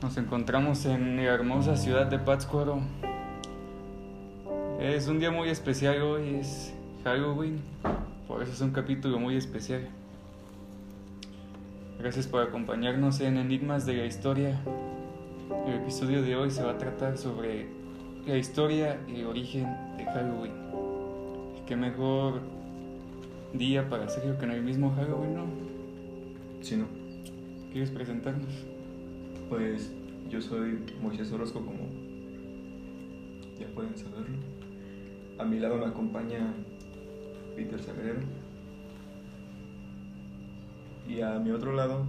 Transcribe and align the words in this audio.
Nos 0.00 0.16
encontramos 0.16 0.86
en 0.86 1.16
la 1.16 1.24
hermosa 1.24 1.76
ciudad 1.76 2.06
de 2.06 2.18
Pátzcuaro. 2.18 2.80
Es 4.80 5.08
un 5.08 5.18
día 5.18 5.30
muy 5.30 5.50
especial 5.50 6.00
hoy, 6.00 6.36
es 6.36 6.72
Halloween, 7.04 7.60
por 8.26 8.42
eso 8.42 8.52
es 8.52 8.60
un 8.62 8.70
capítulo 8.70 9.18
muy 9.18 9.36
especial. 9.36 9.88
Gracias 11.98 12.26
por 12.26 12.42
acompañarnos 12.42 13.20
en 13.20 13.36
Enigmas 13.36 13.84
de 13.84 13.94
la 13.94 14.06
Historia. 14.06 14.58
El 15.66 15.74
episodio 15.74 16.22
de 16.22 16.34
hoy 16.36 16.50
se 16.50 16.62
va 16.62 16.70
a 16.72 16.78
tratar 16.78 17.18
sobre 17.18 17.68
la 18.26 18.38
historia 18.38 18.98
y 19.06 19.22
origen 19.24 19.66
de 19.98 20.06
Halloween. 20.06 20.54
Qué 21.66 21.76
mejor 21.76 22.63
día 23.54 23.88
para 23.88 24.04
hacerlo 24.04 24.36
que 24.38 24.44
en 24.44 24.50
el 24.52 24.62
mismo 24.62 24.94
Halloween, 24.94 25.34
¿no? 25.34 25.46
Sí, 26.60 26.76
¿no? 26.76 26.86
¿Quieres 27.72 27.90
presentarnos? 27.90 28.52
Pues 29.48 29.92
yo 30.28 30.40
soy 30.40 30.78
Moisés 31.00 31.32
Orozco, 31.32 31.64
como 31.64 31.88
ya 33.58 33.66
pueden 33.74 33.96
saberlo. 33.96 34.38
A 35.38 35.44
mi 35.44 35.58
lado 35.58 35.76
me 35.78 35.86
acompaña 35.86 36.54
Peter 37.56 37.80
Sagrero. 37.80 38.20
Y 41.08 41.20
a 41.20 41.38
mi 41.38 41.50
otro 41.50 41.72
lado 41.72 42.06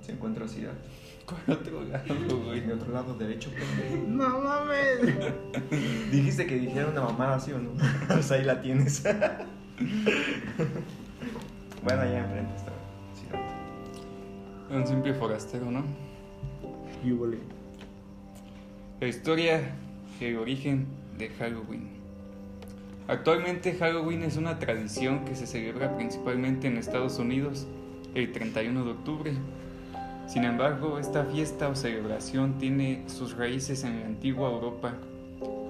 se 0.00 0.12
encuentra 0.12 0.48
Ciudad. 0.48 0.74
¿Cuál 1.26 1.58
otro 1.58 1.82
lado, 1.84 2.44
güey? 2.44 2.64
mi 2.64 2.72
otro 2.72 2.92
lado 2.92 3.14
derecho. 3.14 3.50
No 4.08 4.40
mames. 4.40 5.00
Dijiste 6.12 6.46
que 6.46 6.56
dijera 6.56 6.88
una 6.88 7.02
mamada 7.02 7.36
así 7.36 7.52
o 7.52 7.58
no. 7.58 7.70
pues 8.08 8.30
ahí 8.30 8.44
la 8.44 8.60
tienes. 8.60 9.04
Bueno, 11.84 12.02
allá 12.02 12.18
enfrente 12.18 12.54
está 12.56 12.72
Ciudad. 13.14 13.40
Un 14.70 14.86
simple 14.86 15.14
forastero, 15.14 15.70
¿no? 15.70 15.84
Y 17.04 17.12
huele. 17.12 17.38
La 19.00 19.08
historia 19.08 19.74
y 20.20 20.24
el 20.24 20.38
origen 20.38 20.86
de 21.18 21.28
Halloween. 21.30 21.88
Actualmente 23.08 23.74
Halloween 23.74 24.22
es 24.22 24.36
una 24.36 24.58
tradición 24.58 25.24
que 25.24 25.36
se 25.36 25.46
celebra 25.46 25.96
principalmente 25.96 26.66
en 26.66 26.76
Estados 26.76 27.18
Unidos 27.18 27.66
el 28.14 28.32
31 28.32 28.84
de 28.84 28.90
octubre. 28.90 29.32
Sin 30.26 30.44
embargo, 30.44 30.98
esta 30.98 31.24
fiesta 31.24 31.68
o 31.68 31.76
celebración 31.76 32.58
tiene 32.58 33.04
sus 33.06 33.36
raíces 33.36 33.84
en 33.84 34.00
la 34.00 34.06
antigua 34.06 34.50
Europa. 34.50 34.94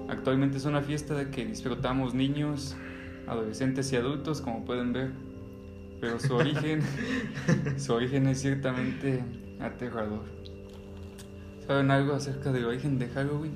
Actualmente 0.09 0.57
es 0.57 0.65
una 0.65 0.81
fiesta 0.81 1.13
de 1.13 1.29
que 1.29 1.45
disfrutamos 1.45 2.15
niños, 2.15 2.75
adolescentes 3.27 3.91
y 3.91 3.95
adultos, 3.95 4.41
como 4.41 4.65
pueden 4.65 4.93
ver. 4.93 5.11
Pero 5.99 6.19
su 6.19 6.35
origen, 6.37 6.81
su 7.77 7.93
origen 7.93 8.27
es 8.27 8.41
ciertamente 8.41 9.23
aterrador. 9.59 10.25
¿Saben 11.65 11.91
algo 11.91 12.13
acerca 12.13 12.51
del 12.51 12.65
origen 12.65 12.97
de 12.97 13.09
Halloween? 13.09 13.55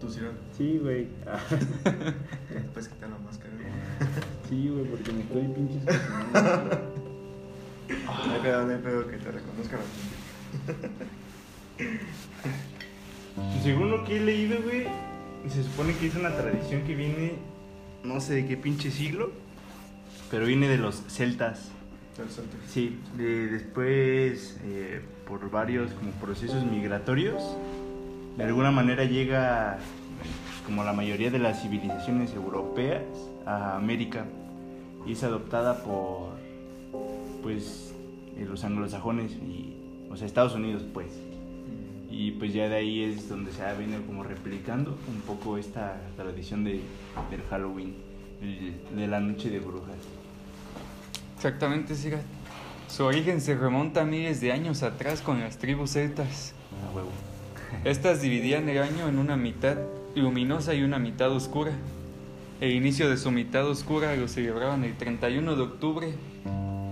¿Tu 0.00 0.10
Ciudad? 0.10 0.32
Sí, 0.56 0.78
güey. 0.78 1.08
Puedes 2.72 2.88
quitar 2.88 3.10
la 3.10 3.18
máscara. 3.18 3.52
sí, 4.48 4.68
güey, 4.68 4.84
porque 4.84 5.12
me 5.12 5.20
estoy 5.22 5.48
pinches. 5.48 5.82
No 7.90 8.34
hay 8.34 8.40
pedo, 8.40 8.66
no 8.66 8.72
hay 8.72 8.78
pedo 8.78 9.06
que 9.08 9.16
te 9.16 9.30
reconozca 9.32 9.76
la 9.76 9.82
gente. 11.82 12.00
Según 13.62 13.90
lo 13.90 14.04
que 14.04 14.16
he 14.16 14.20
leído, 14.20 14.62
güey, 14.62 14.86
se 15.48 15.62
supone 15.62 15.94
que 15.96 16.06
es 16.08 16.14
una 16.14 16.30
tradición 16.36 16.82
que 16.82 16.94
viene, 16.94 17.32
no 18.04 18.20
sé 18.20 18.34
de 18.34 18.46
qué 18.46 18.56
pinche 18.56 18.90
siglo, 18.90 19.30
pero 20.30 20.46
viene 20.46 20.68
de 20.68 20.76
los 20.78 20.96
celtas. 21.08 21.70
Sí, 22.68 22.98
de- 23.16 23.46
después, 23.48 24.58
eh, 24.64 25.00
por 25.26 25.50
varios 25.50 25.92
como 25.92 26.10
procesos 26.12 26.64
migratorios, 26.64 27.42
de 28.36 28.44
alguna 28.44 28.70
manera 28.70 29.04
llega, 29.04 29.78
pues, 30.18 30.30
como 30.66 30.84
la 30.84 30.92
mayoría 30.92 31.30
de 31.30 31.38
las 31.38 31.62
civilizaciones 31.62 32.34
europeas, 32.34 33.02
a 33.46 33.76
América 33.76 34.26
y 35.06 35.12
es 35.12 35.22
adoptada 35.24 35.82
por, 35.82 36.34
pues, 37.42 37.94
eh, 38.36 38.44
los 38.48 38.62
anglosajones 38.64 39.32
y, 39.32 39.74
o 40.10 40.16
sea, 40.16 40.26
Estados 40.26 40.54
Unidos, 40.54 40.84
pues. 40.92 41.06
Y 42.10 42.32
pues 42.32 42.52
ya 42.52 42.68
de 42.68 42.76
ahí 42.76 43.02
es 43.04 43.28
donde 43.28 43.52
se 43.52 43.62
ha 43.62 43.72
venido 43.74 44.02
como 44.02 44.24
replicando 44.24 44.98
un 45.08 45.20
poco 45.20 45.58
esta 45.58 46.00
tradición 46.16 46.64
de, 46.64 46.80
del 47.30 47.42
Halloween, 47.48 47.94
de 48.96 49.06
la 49.06 49.20
noche 49.20 49.48
de 49.48 49.60
brujas. 49.60 49.96
Exactamente, 51.36 51.94
Siga. 51.94 52.20
Su 52.88 53.04
origen 53.04 53.40
se 53.40 53.54
remonta 53.54 54.02
a 54.02 54.04
miles 54.04 54.40
de 54.40 54.50
años 54.50 54.82
atrás 54.82 55.22
con 55.22 55.40
las 55.40 55.58
tribus 55.58 55.92
celtas. 55.92 56.54
A 56.90 56.94
huevo. 56.94 57.10
Estas 57.84 58.20
dividían 58.20 58.68
el 58.68 58.82
año 58.82 59.08
en 59.08 59.18
una 59.18 59.36
mitad 59.36 59.78
luminosa 60.16 60.74
y 60.74 60.82
una 60.82 60.98
mitad 60.98 61.30
oscura. 61.30 61.72
El 62.60 62.72
inicio 62.72 63.08
de 63.08 63.16
su 63.16 63.30
mitad 63.30 63.66
oscura 63.66 64.14
lo 64.16 64.28
celebraban 64.28 64.84
el 64.84 64.96
31 64.96 65.56
de 65.56 65.62
octubre 65.62 66.14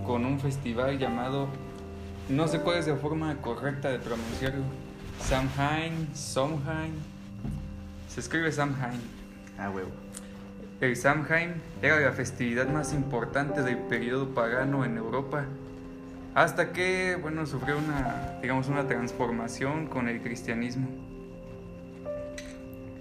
con 0.07 0.25
un 0.25 0.41
festival 0.41 0.99
llamado, 0.99 1.49
no 2.31 2.49
sé 2.49 2.61
cuál 2.61 2.79
es 2.79 2.87
la 2.87 2.97
forma 2.97 3.37
correcta 3.43 3.91
de 3.91 3.99
pronunciarlo, 3.99 4.65
Samhain, 5.21 6.09
Samhain. 6.15 6.93
Se 8.09 8.21
escribe 8.21 8.51
Samhain. 8.51 9.01
A 9.59 9.71
huevo. 9.71 9.91
El 10.81 10.97
Samhain 10.97 11.55
era 11.83 11.99
la 11.99 12.13
festividad 12.13 12.69
más 12.69 12.95
importante 12.95 13.63
del 13.63 13.79
periodo 13.79 14.33
pagano 14.33 14.85
en 14.85 14.97
Europa, 14.97 15.45
hasta 16.35 16.73
que, 16.73 17.19
bueno, 17.21 17.47
sufrió 17.47 17.77
una, 17.77 18.39
digamos, 18.41 18.69
una 18.69 18.87
transformación 18.87 19.89
con 19.89 20.09
el 20.09 20.23
cristianismo. 20.23 20.89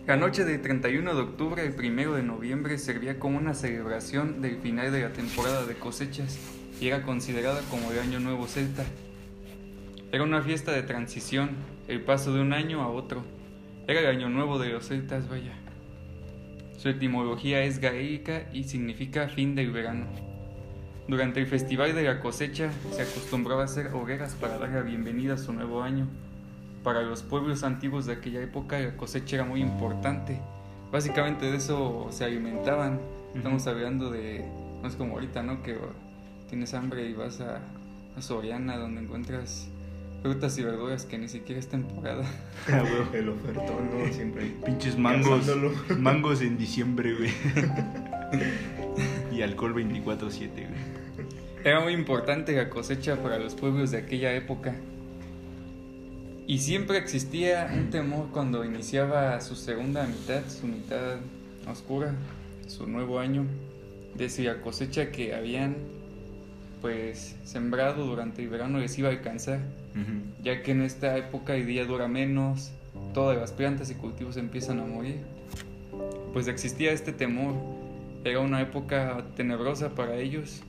La 0.08 0.16
noche 0.18 0.44
del 0.44 0.62
31 0.62 1.14
de 1.14 1.22
octubre 1.22 1.62
al 1.62 1.76
1 1.78 2.14
de 2.14 2.24
noviembre 2.24 2.78
servía 2.78 3.20
como 3.20 3.38
una 3.38 3.54
celebración 3.54 4.42
del 4.42 4.58
final 4.60 4.92
de 4.92 5.04
la 5.04 5.14
temporada 5.14 5.66
de 5.66 5.76
cosechas 5.76 6.40
y 6.80 6.88
era 6.88 7.04
considerada 7.04 7.62
como 7.70 7.92
el 7.92 8.00
Año 8.00 8.20
Nuevo 8.20 8.48
Celta. 8.48 8.86
Era 10.12 10.24
una 10.24 10.42
fiesta 10.42 10.72
de 10.72 10.84
transición, 10.84 11.50
el 11.88 12.02
paso 12.02 12.34
de 12.34 12.42
un 12.42 12.54
año 12.54 12.82
a 12.82 12.90
otro. 12.90 13.24
Era 13.88 14.02
el 14.02 14.08
Año 14.08 14.30
Nuevo 14.30 14.60
de 14.60 14.70
los 14.70 14.88
celtas, 14.88 15.30
vaya. 15.30 15.54
Su 16.78 16.90
etimología 16.90 17.64
es 17.64 17.80
gaélica 17.80 18.48
y 18.54 18.66
significa 18.66 19.30
fin 19.30 19.56
del 19.56 19.72
verano. 19.72 20.06
Durante 21.08 21.40
el 21.40 21.48
festival 21.48 21.96
de 21.96 22.04
la 22.04 22.20
cosecha 22.20 22.70
se 22.92 23.02
acostumbraba 23.02 23.62
a 23.62 23.66
hacer 23.66 23.88
hogueras 23.94 24.36
para 24.36 24.58
dar 24.58 24.70
la 24.70 24.82
bienvenida 24.82 25.36
a 25.36 25.38
su 25.38 25.54
nuevo 25.54 25.82
año. 25.82 26.08
Para 26.84 27.02
los 27.02 27.24
pueblos 27.24 27.64
antiguos 27.64 28.06
de 28.06 28.14
aquella 28.14 28.42
época 28.42 28.78
la 28.80 28.98
cosecha 28.98 29.38
era 29.38 29.46
muy 29.46 29.62
importante. 29.62 30.38
Básicamente 30.92 31.50
de 31.50 31.58
eso 31.58 32.08
se 32.12 32.26
alimentaban. 32.26 33.00
Estamos 33.34 33.66
hablando 33.68 34.12
de, 34.12 34.46
no 34.82 34.88
es 34.88 34.96
como 34.96 35.14
ahorita, 35.14 35.44
¿no? 35.44 35.64
Que 35.64 35.78
tienes 36.50 36.74
hambre 36.74 37.10
y 37.10 37.14
vas 37.14 37.40
a, 37.40 37.62
a 38.18 38.22
Soriana 38.22 38.78
donde 38.78 39.02
encuentras 39.02 39.70
frutas 40.22 40.58
y 40.58 40.64
verduras 40.64 41.06
que 41.06 41.18
ni 41.18 41.28
siquiera 41.28 41.60
es 41.60 41.68
temporada. 41.68 42.26
A 42.68 42.84
huevo. 42.84 43.14
El 43.14 43.30
ofertón, 43.30 43.90
¿no? 43.92 44.14
Siempre. 44.14 44.54
Pinches 44.66 44.98
mangos. 44.98 45.46
Mangos 45.98 46.42
en 46.42 46.58
diciembre, 46.58 47.16
güey. 47.16 47.32
y 49.32 49.42
alcohol 49.42 49.74
24-7, 49.76 50.50
güey. 50.54 50.98
Era 51.64 51.82
muy 51.82 51.94
importante 51.94 52.56
la 52.56 52.70
cosecha 52.70 53.22
para 53.22 53.40
los 53.40 53.56
pueblos 53.56 53.92
de 53.92 53.98
aquella 53.98 54.34
época. 54.34 54.76
Y 56.46 56.60
siempre 56.60 56.98
existía 56.98 57.70
un 57.74 57.90
temor 57.90 58.30
cuando 58.32 58.64
iniciaba 58.64 59.42
su 59.42 59.56
segunda 59.56 60.08
mitad, 60.08 60.48
su 60.48 60.66
mitad 60.66 61.18
oscura, 61.70 62.16
su 62.68 62.88
nuevo 62.88 63.20
año, 63.20 63.46
de 64.16 64.30
si 64.30 64.44
la 64.44 64.62
cosecha 64.62 65.12
que 65.12 65.36
habían 65.36 65.76
pues 66.82 67.36
sembrado 67.44 68.06
durante 68.06 68.44
el 68.44 68.50
verano 68.50 68.80
les 68.80 68.98
iba 68.98 69.10
a 69.10 69.12
alcanzar, 69.12 69.60
ya 70.44 70.62
que 70.64 70.72
en 70.72 70.82
esta 70.82 71.18
época 71.18 71.56
el 71.56 71.66
día 71.66 71.86
dura 71.86 72.08
menos, 72.08 72.72
todas 73.14 73.38
las 73.38 73.52
plantas 73.52 73.90
y 73.92 73.96
cultivos 73.96 74.38
empiezan 74.38 74.80
a 74.80 74.86
morir. 74.86 75.22
Pues 76.34 76.48
existía 76.48 76.92
este 76.92 77.12
temor, 77.12 77.56
era 78.24 78.40
una 78.40 78.62
época 78.62 79.26
tenebrosa 79.36 79.96
para 79.96 80.18
ellos. 80.18 80.64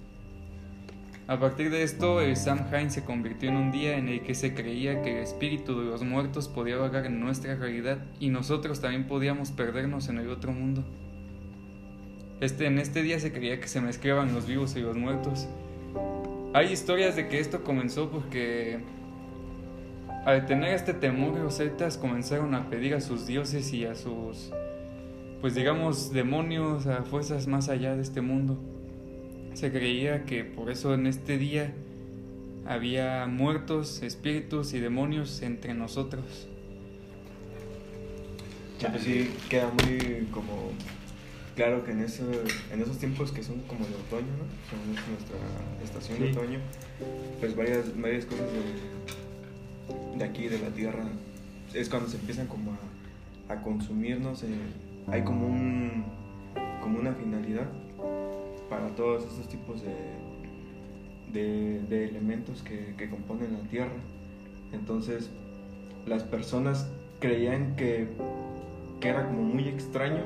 A 1.26 1.38
partir 1.38 1.70
de 1.70 1.82
esto, 1.82 2.22
el 2.22 2.36
Samhain 2.36 2.90
se 2.90 3.04
convirtió 3.04 3.50
en 3.50 3.56
un 3.56 3.70
día 3.70 3.98
en 3.98 4.08
el 4.08 4.22
que 4.22 4.34
se 4.34 4.54
creía 4.54 5.02
que 5.02 5.18
el 5.18 5.22
espíritu 5.24 5.78
de 5.78 5.84
los 5.84 6.02
muertos 6.02 6.48
podía 6.48 6.78
vagar 6.78 7.04
en 7.04 7.20
nuestra 7.20 7.54
realidad 7.54 7.98
y 8.18 8.30
nosotros 8.30 8.80
también 8.80 9.06
podíamos 9.06 9.50
perdernos 9.50 10.08
en 10.08 10.18
el 10.18 10.30
otro 10.30 10.52
mundo. 10.52 10.84
Este, 12.40 12.66
en 12.66 12.78
este 12.78 13.02
día 13.02 13.20
se 13.20 13.30
creía 13.30 13.60
que 13.60 13.68
se 13.68 13.82
mezclaban 13.82 14.32
los 14.32 14.46
vivos 14.46 14.74
y 14.76 14.80
los 14.80 14.96
muertos. 14.96 15.48
Hay 16.54 16.72
historias 16.72 17.14
de 17.14 17.28
que 17.28 17.40
esto 17.40 17.62
comenzó 17.62 18.10
porque 18.10 18.78
al 20.24 20.46
tener 20.46 20.74
este 20.74 20.94
temor 20.94 21.38
los 21.38 21.56
celtas 21.56 21.98
comenzaron 21.98 22.54
a 22.54 22.68
pedir 22.68 22.94
a 22.94 23.00
sus 23.00 23.26
dioses 23.26 23.72
y 23.72 23.86
a 23.86 23.94
sus 23.94 24.50
pues 25.40 25.54
digamos, 25.54 26.12
demonios, 26.12 26.86
a 26.86 27.04
fuerzas 27.04 27.46
más 27.46 27.68
allá 27.68 27.94
de 27.94 28.02
este 28.02 28.20
mundo. 28.20 28.58
Se 29.54 29.70
creía 29.70 30.24
que 30.24 30.44
por 30.44 30.70
eso 30.70 30.94
en 30.94 31.06
este 31.06 31.38
día 31.38 31.72
había 32.66 33.26
muertos, 33.26 34.02
espíritus 34.02 34.74
y 34.74 34.80
demonios 34.80 35.42
entre 35.42 35.74
nosotros. 35.74 36.48
Pues 38.80 39.02
sí, 39.02 39.30
queda 39.48 39.70
muy 39.82 40.28
como 40.30 40.72
claro 41.56 41.84
que 41.84 41.90
en, 41.90 42.02
eso, 42.02 42.24
en 42.72 42.80
esos 42.80 42.98
tiempos 42.98 43.32
que 43.32 43.42
son 43.42 43.60
como 43.62 43.84
de 43.86 43.94
otoño, 43.94 44.30
¿no? 44.38 44.44
Son 44.70 45.10
nuestra 45.10 45.36
estación 45.84 46.20
de 46.20 46.30
otoño, 46.30 46.58
pues 47.40 47.56
varias, 47.56 48.00
varias 48.00 48.24
cosas 48.26 48.46
de, 48.52 49.27
de 50.16 50.24
aquí, 50.24 50.48
de 50.48 50.58
la 50.58 50.68
tierra, 50.70 51.04
es 51.74 51.88
cuando 51.88 52.08
se 52.08 52.16
empiezan 52.16 52.46
como 52.46 52.72
a, 52.72 53.52
a 53.52 53.62
consumirnos, 53.62 54.42
eh, 54.42 54.48
hay 55.06 55.22
como 55.22 55.46
un 55.46 56.04
como 56.82 56.98
una 56.98 57.12
finalidad 57.12 57.68
para 58.70 58.88
todos 58.94 59.24
estos 59.24 59.48
tipos 59.48 59.82
de, 59.82 59.94
de, 61.32 61.80
de 61.82 62.08
elementos 62.08 62.62
que, 62.62 62.94
que 62.96 63.08
componen 63.08 63.52
la 63.52 63.68
tierra. 63.68 63.92
Entonces, 64.72 65.30
las 66.06 66.22
personas 66.22 66.88
creían 67.20 67.76
que, 67.76 68.08
que 69.00 69.08
era 69.08 69.26
como 69.26 69.42
muy 69.42 69.68
extraño 69.68 70.22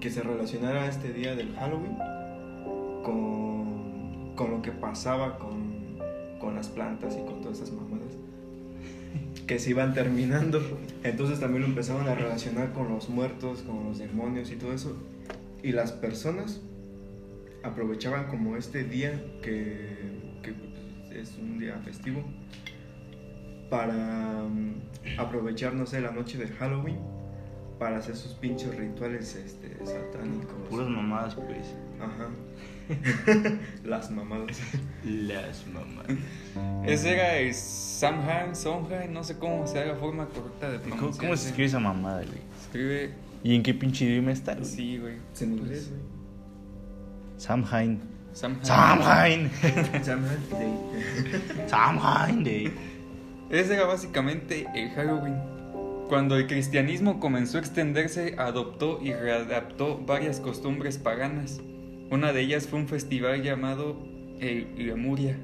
que 0.00 0.10
se 0.10 0.22
relacionara 0.22 0.86
este 0.88 1.12
día 1.12 1.34
del 1.34 1.54
Halloween 1.54 1.96
con, 3.02 4.34
con 4.36 4.50
lo 4.50 4.62
que 4.62 4.70
pasaba 4.70 5.38
con, 5.38 5.77
con 6.40 6.54
las 6.54 6.68
plantas 6.68 7.16
y 7.16 7.24
con 7.24 7.40
todas 7.40 7.58
esas 7.58 7.72
mamadas 7.72 8.16
que 9.46 9.58
se 9.58 9.70
iban 9.70 9.94
terminando. 9.94 10.60
Entonces 11.02 11.40
también 11.40 11.62
lo 11.62 11.68
empezaron 11.68 12.06
a 12.06 12.14
relacionar 12.14 12.72
con 12.72 12.88
los 12.88 13.08
muertos, 13.08 13.62
con 13.62 13.84
los 13.84 13.98
demonios 13.98 14.52
y 14.52 14.56
todo 14.56 14.72
eso. 14.72 14.96
Y 15.62 15.72
las 15.72 15.90
personas 15.90 16.60
aprovechaban 17.64 18.28
como 18.28 18.56
este 18.56 18.84
día 18.84 19.20
que, 19.42 19.96
que 20.42 21.20
es 21.20 21.36
un 21.38 21.58
día 21.58 21.78
festivo 21.84 22.22
para 23.70 24.44
mm, 24.44 25.18
aprovechar, 25.18 25.74
no 25.74 25.86
sé, 25.86 26.00
la 26.00 26.10
noche 26.10 26.38
de 26.38 26.48
Halloween 26.48 26.98
para 27.78 27.98
hacer 27.98 28.16
sus 28.16 28.34
pinches 28.34 28.76
rituales 28.76 29.34
este, 29.36 29.74
satánicos. 29.84 30.68
Puras 30.68 30.88
mamadas, 30.88 31.34
pues. 31.34 31.74
Ajá. 32.00 32.28
Las 33.84 34.10
mamadas. 34.10 34.58
Las 35.04 35.66
mamadas. 35.66 36.16
Ese 36.86 37.12
era 37.14 37.36
el 37.38 37.54
Samhain, 37.54 38.54
Sonhain, 38.56 39.12
no 39.12 39.22
sé 39.24 39.38
cómo 39.38 39.66
sea 39.66 39.84
la 39.84 39.94
forma 39.96 40.26
correcta 40.26 40.70
de 40.70 40.78
¿Cómo, 40.80 40.96
pronunciar. 40.96 41.26
cómo 41.26 41.36
se 41.36 41.48
escribe 41.48 41.66
esa 41.68 41.78
mamada, 41.80 42.22
güey? 42.22 42.38
escribe? 42.62 43.12
¿Y 43.44 43.54
en 43.54 43.62
qué 43.62 43.74
pinche 43.74 44.04
idioma 44.04 44.32
está? 44.32 44.54
güey? 44.54 44.64
Sí, 44.64 44.98
güey. 44.98 45.14
Es 45.32 45.42
en 45.42 45.52
inglés, 45.58 45.88
güey. 45.90 46.00
Samhain. 47.36 48.00
Samhain. 48.32 48.64
Samhain. 48.64 49.50
Samhain 50.02 50.50
Day. 50.50 51.66
Samhain 51.68 52.44
Day. 52.44 52.72
Ese 53.50 53.74
era 53.74 53.86
básicamente 53.86 54.66
el 54.74 54.90
Halloween. 54.90 55.36
Cuando 56.08 56.36
el 56.36 56.46
cristianismo 56.46 57.20
comenzó 57.20 57.58
a 57.58 57.60
extenderse, 57.60 58.34
adoptó 58.38 58.98
y 59.02 59.12
readaptó 59.12 59.98
varias 59.98 60.40
costumbres 60.40 60.98
paganas. 60.98 61.60
Una 62.10 62.32
de 62.32 62.40
ellas 62.40 62.66
fue 62.66 62.78
un 62.78 62.88
festival 62.88 63.42
llamado 63.42 63.98
el 64.40 64.86
Lemuria, 64.86 65.36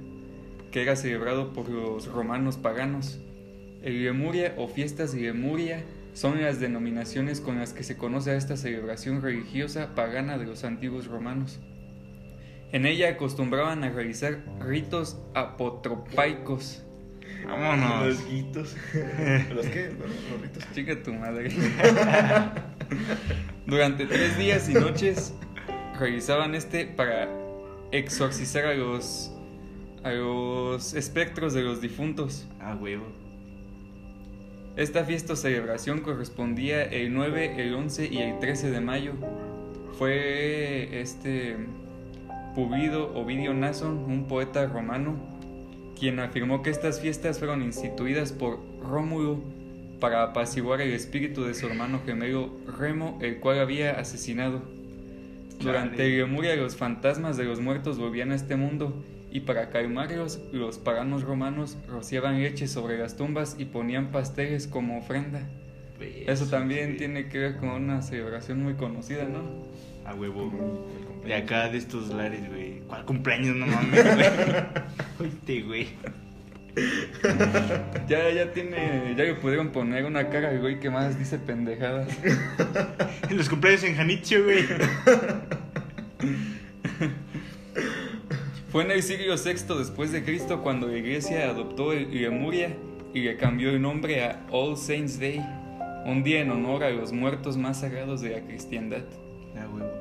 que 0.73 0.81
era 0.81 0.97
celebrado 0.97 1.53
por 1.53 1.69
los 1.69 2.07
romanos 2.07 2.57
paganos. 2.57 3.21
El 3.83 4.03
Lemuria 4.03 4.55
o 4.57 4.67
fiestas 4.67 5.13
Lemuria 5.13 5.85
son 6.15 6.41
las 6.41 6.61
denominaciones 6.61 7.43
con 7.43 7.59
las 7.59 7.75
que 7.75 7.83
se 7.83 7.99
conoce 7.99 8.31
a 8.31 8.37
esta 8.37 8.57
celebración 8.57 9.21
religiosa 9.21 9.95
pagana 9.95 10.39
de 10.39 10.47
los 10.47 10.65
antiguos 10.65 11.07
romanos. 11.07 11.61
En 12.73 12.87
ella 12.87 13.11
acostumbraban 13.11 13.85
a 13.85 13.91
realizar 13.91 14.43
ritos 14.61 15.19
apotropaicos, 15.35 16.83
Vámonos. 17.47 18.07
Los 18.07 18.27
guitos. 18.27 18.75
¿Los 19.55 19.67
qué? 19.67 19.95
Los 19.99 20.43
ritos. 20.43 20.65
Chica 20.75 21.03
tu 21.03 21.13
madre. 21.13 21.51
Durante 23.67 24.07
tres 24.07 24.39
días 24.39 24.69
y 24.69 24.75
noches 24.75 25.35
realizaban 25.99 26.55
este 26.55 26.87
para 26.87 27.29
exorcizar 27.93 28.67
a 28.67 28.75
los 28.75 29.31
a 30.03 30.13
los 30.13 30.93
espectros 30.95 31.55
de 31.55 31.63
los 31.63 31.81
difuntos. 31.81 32.47
Ah, 32.61 32.77
huevo. 32.79 33.05
Esta 34.77 35.05
fiesta 35.05 35.33
o 35.33 35.37
celebración 35.37 36.01
correspondía 36.01 36.83
el 36.83 37.15
9, 37.15 37.55
el 37.59 37.75
11 37.75 38.09
y 38.13 38.19
el 38.19 38.39
13 38.39 38.71
de 38.71 38.81
mayo. 38.81 39.13
Fue 39.99 41.01
este 41.01 41.57
Pubido 42.55 43.15
Ovidio 43.15 43.55
Nason, 43.55 43.99
un 44.05 44.27
poeta 44.27 44.67
romano, 44.67 45.17
quien 45.99 46.19
afirmó 46.19 46.63
que 46.63 46.71
estas 46.71 47.01
fiestas 47.01 47.39
fueron 47.39 47.63
instituidas 47.63 48.33
por 48.33 48.59
Rómulo 48.81 49.41
para 50.01 50.23
apaciguar 50.23 50.81
el 50.81 50.93
espíritu 50.93 51.45
de 51.45 51.55
su 51.55 51.67
hermano 51.67 52.01
gemelo 52.05 52.51
Remo, 52.79 53.19
el 53.23 53.41
cual 53.41 53.61
había 53.61 53.93
asesinado. 53.93 54.63
Durante 55.61 56.07
el 56.07 56.19
Lemuria 56.19 56.57
los 56.57 56.77
fantasmas 56.77 57.37
de 57.37 57.45
los 57.45 57.61
muertos 57.61 57.99
volvían 57.99 58.33
a 58.33 58.35
este 58.35 58.57
mundo 58.57 59.05
y 59.31 59.41
para 59.41 59.71
calmarlos 59.71 60.41
los 60.53 60.79
paganos 60.79 61.23
romanos 61.23 61.77
rociaban 61.89 62.41
leche 62.43 62.69
sobre 62.69 62.99
las 62.99 63.17
tumbas 63.17 63.57
y 63.59 63.65
ponían 63.65 64.13
pasteles 64.13 64.67
como 64.67 64.99
ofrenda. 64.99 65.49
Eso 66.27 66.47
también 66.47 66.97
tiene 66.97 67.29
que 67.29 67.39
ver 67.39 67.57
con 67.57 67.71
una 67.71 68.03
celebración 68.03 68.63
muy 68.63 68.75
conocida, 68.75 69.25
¿no? 69.25 69.43
A 70.05 70.15
huevo. 70.15 70.87
De 71.25 71.35
acá, 71.35 71.69
de 71.71 71.79
estos 71.79 72.11
lares, 72.11 72.49
güey. 72.51 72.81
¿Cuál 72.87 73.05
cumpleaños? 73.07 73.57
No 73.57 73.67
mames, 73.67 74.05
güey. 74.15 74.27
Oíste, 75.21 75.63
güey. 75.63 75.89
Ya, 78.09 78.31
ya 78.31 78.53
tiene, 78.53 79.15
ya 79.17 79.25
le 79.25 79.35
pudieron 79.35 79.71
poner 79.71 80.05
una 80.05 80.29
cara 80.29 80.51
al 80.51 80.61
güey 80.61 80.81
que 80.81 80.91
más 80.91 81.19
dice 81.19 81.39
pendejadas. 81.39 82.09
Los 83.31 83.49
cumpleaños 83.49 83.85
en 83.85 83.97
Janitzio, 83.97 84.45
güey. 84.45 84.65
Fue 88.71 88.83
en 88.83 88.91
el 88.91 89.03
siglo 89.03 89.35
VI 89.37 89.79
después 89.79 90.13
de 90.13 90.25
Cristo 90.25 90.63
cuando 90.63 90.89
la 90.89 90.99
iglesia 90.99 91.49
adoptó 91.49 91.93
el 91.93 92.11
Lemuria 92.11 92.77
y 93.15 93.21
le 93.21 93.37
cambió 93.37 93.71
el 93.71 93.81
nombre 93.81 94.25
a 94.25 94.45
All 94.51 94.77
Saints 94.77 95.21
Day, 95.21 95.41
un 96.05 96.25
día 96.25 96.41
en 96.41 96.51
honor 96.51 96.83
a 96.83 96.91
los 96.91 97.13
muertos 97.13 97.57
más 97.57 97.81
sagrados 97.81 98.21
de 98.21 98.31
la 98.31 98.41
cristiandad. 98.41 99.05
Ah, 99.57 99.69
huevo. 99.73 99.94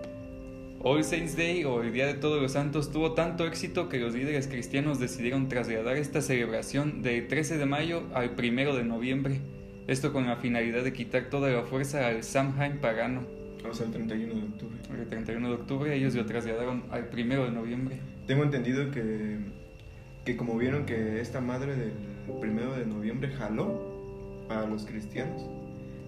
All 0.86 1.02
Saints 1.06 1.38
Day 1.38 1.64
o 1.64 1.82
el 1.82 1.94
Día 1.94 2.06
de 2.08 2.13
Todos 2.13 2.42
los 2.42 2.52
Santos 2.52 2.92
tuvo 2.92 3.13
tanto 3.13 3.48
éxito 3.48 3.88
que 3.88 4.00
los 4.00 4.13
líderes 4.13 4.50
cristianos 4.50 5.00
decidieron 5.00 5.48
trasladar 5.48 5.96
esta 5.96 6.22
celebración 6.22 7.02
del 7.02 7.30
13 7.30 7.58
de 7.58 7.66
mayo 7.66 8.04
al 8.13 8.32
1 8.38 8.75
de 8.75 8.84
noviembre, 8.84 9.40
esto 9.88 10.12
con 10.12 10.28
la 10.28 10.36
finalidad 10.36 10.84
de 10.84 10.92
quitar 10.92 11.30
toda 11.30 11.52
la 11.52 11.62
fuerza 11.62 12.06
al 12.06 12.24
Samhain 12.24 12.80
pagano. 12.80 13.22
O 13.66 13.74
sea, 13.74 13.86
el 13.86 13.94
31 13.94 14.36
de 14.36 14.42
octubre. 14.42 14.78
El 15.00 15.08
31 15.08 15.48
de 15.48 15.56
octubre 15.56 15.96
ellos 15.96 16.16
lo 16.16 16.25
trasladaron 16.25 16.84
al 16.92 17.10
1 17.13 17.46
de 17.46 17.52
noviembre. 17.52 18.00
Tengo 18.28 18.44
entendido 18.44 18.92
que, 18.92 19.38
que 20.25 20.36
como 20.36 20.58
vieron 20.58 20.86
que 20.86 21.22
esta 21.22 21.40
madre 21.40 21.78
del 21.78 21.94
primero 22.42 22.74
de 22.74 22.86
noviembre 22.86 23.30
jaló 23.30 24.46
para 24.50 24.68
los 24.68 24.86
cristianos, 24.86 25.50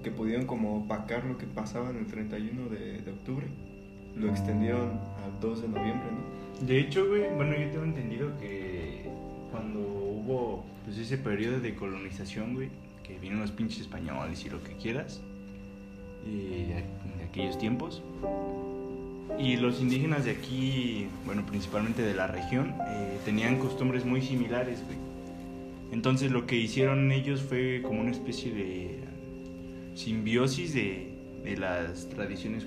que 0.04 0.12
pudieron 0.12 0.46
como 0.46 0.84
opacar 0.84 1.24
lo 1.24 1.38
que 1.38 1.46
pasaba 1.46 1.92
en 1.92 1.96
el 1.96 2.08
31 2.08 2.68
de, 2.68 3.02
de 3.02 3.12
octubre, 3.12 3.48
lo 4.16 4.30
extendieron 4.30 5.00
al 5.24 5.40
2 5.42 5.62
de 5.64 5.68
noviembre, 5.68 6.08
¿no? 6.12 6.36
De 6.66 6.80
hecho, 6.80 7.08
güey, 7.08 7.24
bueno, 7.36 7.54
yo 7.58 7.70
tengo 7.70 7.84
entendido 7.84 8.30
que 8.40 9.10
cuando 9.52 9.80
hubo 9.80 10.66
pues, 10.86 10.98
ese 10.98 11.18
periodo 11.18 11.60
de 11.60 11.76
colonización, 11.76 12.54
güey, 12.54 12.70
que 13.04 13.14
vinieron 13.16 13.42
los 13.42 13.52
pinches 13.52 13.82
españoles 13.82 14.46
y 14.46 14.50
lo 14.50 14.64
que 14.64 14.74
quieras, 14.74 15.22
eh, 16.26 16.84
de, 17.18 17.24
aquellos 17.26 17.58
tiempos, 17.58 18.02
y 19.38 19.58
los 19.58 19.82
indígenas 19.82 20.24
de 20.24 20.32
aquí, 20.32 21.08
bueno, 21.26 21.46
principalmente 21.46 22.02
de 22.02 22.14
la 22.14 22.28
región, 22.28 22.74
eh, 22.88 23.18
tenían 23.26 23.60
costumbres 23.60 24.06
muy 24.06 24.22
similares, 24.22 24.82
güey. 24.86 24.98
Entonces 25.92 26.32
lo 26.32 26.46
que 26.48 26.56
hicieron 26.56 27.12
ellos 27.12 27.42
fue 27.42 27.82
como 27.82 28.02
una 28.02 28.12
especie 28.12 28.54
de 28.54 29.00
simbiosis 29.94 30.74
de, 30.74 31.14
de 31.44 31.58
las 31.58 32.10
tradiciones 32.10 32.66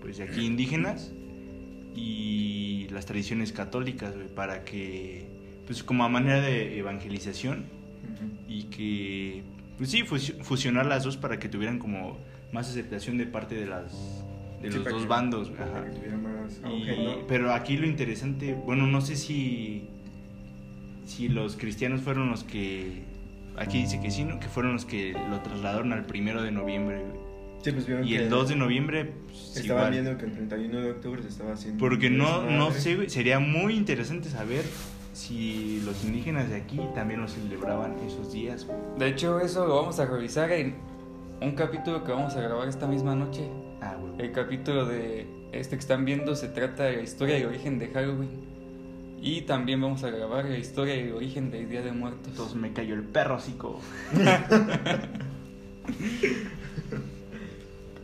pues, 0.00 0.18
de 0.18 0.24
aquí 0.24 0.44
indígenas 0.44 1.12
y 1.94 2.88
las 2.90 3.06
tradiciones 3.06 3.52
católicas, 3.52 4.14
güey, 4.14 4.28
para 4.28 4.64
que, 4.64 5.26
pues 5.66 5.82
como 5.82 6.04
a 6.04 6.08
manera 6.08 6.40
de 6.40 6.78
evangelización 6.78 7.64
y 8.48 8.64
que, 8.64 9.42
pues 9.78 9.90
sí, 9.90 10.02
fus- 10.02 10.34
fusionar 10.42 10.86
las 10.86 11.04
dos 11.04 11.16
para 11.16 11.38
que 11.38 11.48
tuvieran 11.48 11.78
como 11.78 12.18
más 12.52 12.68
aceptación 12.70 13.18
de 13.18 13.26
parte 13.26 13.54
de 13.54 13.66
las 13.66 13.92
de 14.62 14.70
Sí, 14.70 14.78
los 14.78 14.84
dos 14.88 15.02
que- 15.02 15.08
bandos, 15.08 15.48
güey, 15.50 15.60
Para 15.60 15.80
ajá. 15.80 15.90
que 15.90 15.96
tuviera 15.96 16.16
más 16.16 16.60
Y- 16.62 16.66
auge, 16.66 16.96
¿no? 17.04 17.26
pero 17.26 17.52
aquí 17.52 17.76
lo 17.76 17.86
interesante, 17.86 18.54
bueno, 18.54 18.86
no 18.86 19.00
sé 19.00 19.16
si 19.16 19.88
si 21.04 21.28
los 21.28 21.56
cristianos 21.56 22.00
fueron 22.00 22.30
los 22.30 22.42
que 22.42 23.02
aquí 23.56 23.78
dice 23.78 24.00
que 24.00 24.10
sí, 24.10 24.24
¿no? 24.24 24.40
que 24.40 24.48
fueron 24.48 24.72
los 24.72 24.84
que 24.84 25.12
lo 25.12 25.40
trasladaron 25.40 25.92
al 25.92 26.04
primero 26.04 26.42
de 26.42 26.50
noviembre, 26.50 26.98
güey. 27.04 27.25
Sí, 27.66 27.72
pues 27.72 27.84
vieron 27.84 28.06
Y 28.06 28.10
que 28.10 28.16
el 28.18 28.30
2 28.30 28.48
de 28.50 28.54
noviembre, 28.54 29.12
pues, 29.24 29.56
Estaban 29.56 29.64
igual. 29.64 29.90
viendo 29.90 30.16
que 30.18 30.26
el 30.26 30.32
31 30.34 30.80
de 30.82 30.90
octubre 30.92 31.20
se 31.20 31.28
estaba 31.28 31.54
haciendo. 31.54 31.80
Porque 31.80 32.10
no, 32.10 32.48
no 32.48 32.70
sé, 32.70 33.10
sería 33.10 33.40
muy 33.40 33.74
interesante 33.74 34.28
saber 34.28 34.62
si 35.12 35.82
los 35.84 36.04
indígenas 36.04 36.48
de 36.48 36.54
aquí 36.54 36.78
también 36.94 37.22
lo 37.22 37.26
celebraban 37.26 37.96
esos 38.06 38.32
días. 38.32 38.68
De 38.96 39.08
hecho, 39.08 39.40
eso 39.40 39.66
lo 39.66 39.74
vamos 39.74 39.98
a 39.98 40.06
revisar 40.06 40.52
en 40.52 40.76
un 41.40 41.56
capítulo 41.56 42.04
que 42.04 42.12
vamos 42.12 42.36
a 42.36 42.40
grabar 42.40 42.68
esta 42.68 42.86
misma 42.86 43.16
noche. 43.16 43.50
Ah, 43.80 43.96
güey. 43.98 44.12
El 44.20 44.30
capítulo 44.30 44.86
de 44.86 45.26
este 45.50 45.74
que 45.74 45.80
están 45.80 46.04
viendo 46.04 46.36
se 46.36 46.46
trata 46.46 46.84
de 46.84 46.98
la 46.98 47.02
historia 47.02 47.36
y 47.36 47.40
el 47.42 47.48
origen 47.48 47.80
de 47.80 47.88
Halloween. 47.88 48.46
Y 49.20 49.40
también 49.40 49.80
vamos 49.80 50.04
a 50.04 50.10
grabar 50.10 50.44
la 50.44 50.56
historia 50.56 50.94
y 50.94 51.00
el 51.00 51.14
origen 51.14 51.50
del 51.50 51.68
Día 51.68 51.82
de 51.82 51.90
Muertos. 51.90 52.28
Entonces 52.28 52.54
me 52.54 52.72
cayó 52.72 52.94
el 52.94 53.02
perro, 53.02 53.34
hocico. 53.34 53.80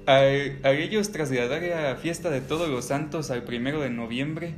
Al, 0.06 0.58
al 0.64 0.76
ellos 0.78 1.12
trasladar 1.12 1.62
la 1.62 1.96
fiesta 1.96 2.30
de 2.30 2.40
todos 2.40 2.68
los 2.68 2.86
santos 2.86 3.30
al 3.30 3.42
primero 3.44 3.80
de 3.80 3.90
noviembre, 3.90 4.54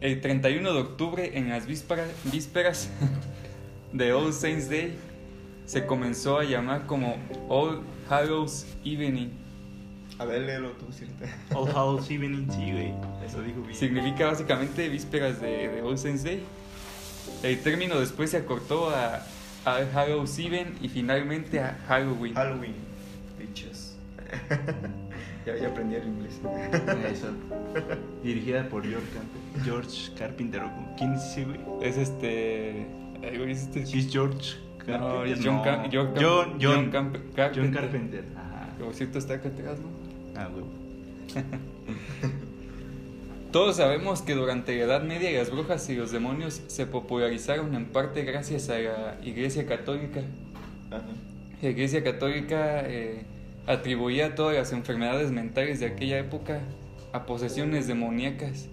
el 0.00 0.20
31 0.20 0.72
de 0.72 0.80
octubre, 0.80 1.30
en 1.38 1.48
las 1.50 1.66
víspera- 1.66 2.06
vísperas 2.24 2.88
de 3.92 4.12
All 4.12 4.32
Saints 4.32 4.68
Day, 4.68 4.94
se 5.66 5.86
comenzó 5.86 6.38
a 6.38 6.44
llamar 6.44 6.86
como 6.86 7.16
All 7.48 7.80
Hallows 8.08 8.66
Evening. 8.84 9.28
A 10.18 10.24
ver, 10.26 10.42
léelo 10.42 10.72
tú, 10.72 10.86
¿cierto? 10.92 11.24
All 11.54 11.68
Hallows 11.68 12.10
Evening, 12.10 12.48
sí, 12.50 12.72
güey. 12.72 12.92
Eso 13.26 13.40
dijo 13.42 13.62
bien. 13.62 13.74
Significa 13.74 14.26
básicamente 14.26 14.88
vísperas 14.88 15.40
de, 15.40 15.68
de 15.68 15.82
All 15.82 15.96
Saints 15.96 16.24
Day. 16.24 16.42
El 17.42 17.58
término 17.60 17.98
después 18.00 18.30
se 18.30 18.38
acortó 18.38 18.90
a 18.90 19.22
All 19.64 19.88
Hallows 19.94 20.38
Even 20.38 20.74
y 20.82 20.88
finalmente 20.88 21.60
a 21.60 21.78
Halloween. 21.86 22.34
Halloween, 22.34 22.74
bitches. 23.40 23.96
ya, 25.46 25.56
ya 25.56 25.68
aprendí 25.68 25.96
el 25.96 26.06
inglés. 26.06 26.40
Eso. 27.12 27.28
Dirigida 28.22 28.68
por 28.68 28.82
George 28.86 29.06
Carpenter. 29.12 29.62
George 29.64 30.12
Carpenter. 30.16 30.62
¿o 30.62 30.94
¿Quién 30.96 31.14
es 31.14 31.22
ese, 31.24 31.44
güey? 31.44 31.58
Es 31.82 31.96
este. 31.96 32.82
es 33.22 33.58
este- 33.62 33.82
es 33.82 34.08
George 34.12 34.56
Carpenter. 34.78 35.00
No, 35.00 35.24
es 35.24 35.40
John, 35.44 35.56
No. 35.56 35.64
Cam- 35.64 35.90
John, 35.92 36.12
John, 36.20 36.58
John, 36.60 36.90
Camp- 36.90 37.16
Carpenter. 37.34 37.52
John 37.64 37.72
Carpenter. 37.72 38.24
Ajá. 38.36 38.68
Por 38.78 38.94
cierto 38.94 39.18
está 39.18 39.34
acá 39.34 39.48
atrás, 39.48 39.78
¿no? 39.80 39.88
Ah, 40.40 40.48
güey. 40.52 40.64
Todos 43.52 43.76
sabemos 43.76 44.22
que 44.22 44.34
durante 44.34 44.76
la 44.78 44.84
Edad 44.84 45.02
Media 45.02 45.32
las 45.32 45.50
brujas 45.50 45.88
y 45.90 45.96
los 45.96 46.12
demonios 46.12 46.62
se 46.68 46.86
popularizaron 46.86 47.74
en 47.74 47.86
parte 47.86 48.22
gracias 48.22 48.68
a 48.70 48.78
la 48.78 49.18
Iglesia 49.24 49.66
Católica. 49.66 50.20
Ajá. 50.90 51.02
La 51.62 51.68
Iglesia 51.70 52.02
Católica 52.02 52.80
eh, 52.86 53.22
atribuía 53.66 54.34
todas 54.34 54.56
las 54.56 54.72
enfermedades 54.72 55.30
mentales 55.30 55.80
de 55.80 55.86
aquella 55.86 56.18
época 56.18 56.60
a 57.12 57.26
posesiones 57.26 57.86
demoníacas. 57.86 58.68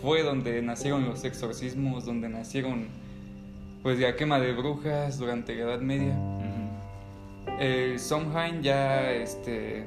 Fue 0.00 0.22
donde 0.22 0.60
nacieron 0.62 1.04
los 1.04 1.24
exorcismos, 1.24 2.04
donde 2.04 2.28
nacieron 2.28 2.86
pues 3.82 3.98
la 3.98 4.16
quema 4.16 4.40
de 4.40 4.52
brujas 4.52 5.18
durante 5.18 5.54
la 5.54 5.62
Edad 5.62 5.80
Media. 5.80 6.16
El 7.60 7.98
Samhain 7.98 8.62
ya 8.62 9.12
este 9.12 9.84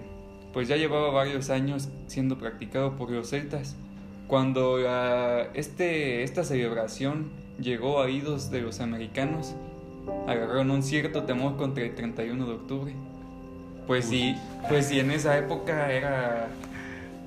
pues 0.54 0.70
ya 0.70 0.78
llevaba 0.78 1.10
varios 1.12 1.50
años 1.50 1.90
siendo 2.08 2.38
practicado 2.38 2.96
por 2.96 3.12
los 3.12 3.30
celtas. 3.30 3.76
Cuando 4.28 4.78
la- 4.78 5.50
este, 5.54 6.24
esta 6.24 6.46
celebración 6.46 7.30
llegó 7.60 8.00
a 8.00 8.06
oídos 8.06 8.52
de 8.52 8.62
los 8.62 8.80
americanos, 8.80 9.54
agarraron 10.28 10.72
un 10.72 10.84
cierto 10.84 11.24
temor 11.24 11.58
contra 11.58 11.84
el 11.84 11.96
31 11.96 12.46
de 12.46 12.52
octubre. 12.54 12.94
Pues 13.88 14.06
sí, 14.06 14.36
pues 14.68 14.88
sí, 14.88 15.00
en 15.00 15.12
esa 15.12 15.38
época 15.38 15.92
era 15.92 16.48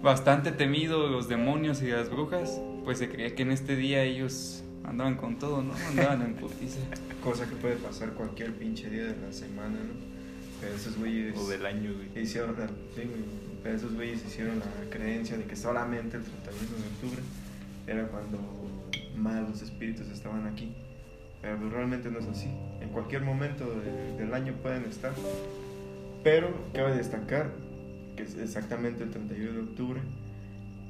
bastante 0.02 0.50
temido 0.52 1.08
los 1.08 1.28
demonios 1.28 1.82
y 1.82 1.86
las 1.88 2.10
brujas, 2.10 2.60
pues 2.84 2.98
se 2.98 3.08
creía 3.08 3.34
que 3.34 3.42
en 3.42 3.52
este 3.52 3.76
día 3.76 4.02
ellos 4.02 4.62
andaban 4.84 5.16
con 5.16 5.38
todo, 5.38 5.62
¿no? 5.62 5.72
Andaban 5.90 6.22
en 6.22 6.34
putiza. 6.34 6.80
Cosa 7.22 7.48
que 7.48 7.54
puede 7.56 7.76
pasar 7.76 8.10
cualquier 8.14 8.54
pinche 8.54 8.88
día 8.90 9.04
de 9.04 9.16
la 9.26 9.32
semana, 9.32 9.76
¿no? 9.76 10.08
Pero 10.60 10.74
esos 10.74 10.96
güeyes 10.98 11.36
O 11.38 11.48
del 11.48 11.64
año, 11.66 11.92
güey. 11.94 12.24
hicieron, 12.24 12.56
la- 12.58 12.66
sí, 12.66 13.02
pero 13.62 13.76
esos 13.76 13.94
güeyes 13.94 14.24
hicieron 14.26 14.58
la 14.58 14.90
creencia 14.90 15.36
de 15.36 15.44
que 15.44 15.54
solamente 15.54 16.16
el 16.16 16.22
31 16.24 16.76
de 16.76 16.88
octubre 16.88 17.22
era 17.86 18.08
cuando 18.08 18.38
malos 19.16 19.62
espíritus 19.62 20.08
estaban 20.08 20.46
aquí. 20.48 20.74
Pero 21.42 21.70
realmente 21.70 22.10
no 22.10 22.18
es 22.18 22.26
así. 22.26 22.48
En 22.80 22.88
cualquier 22.90 23.22
momento 23.22 23.64
de- 23.64 24.16
del 24.18 24.34
año 24.34 24.54
pueden 24.62 24.84
estar. 24.84 25.12
Pero 26.24 26.50
cabe 26.74 26.96
destacar 26.96 27.52
que 28.16 28.24
es 28.24 28.36
exactamente 28.36 29.04
el 29.04 29.10
31 29.10 29.52
de 29.52 29.60
octubre 29.60 30.00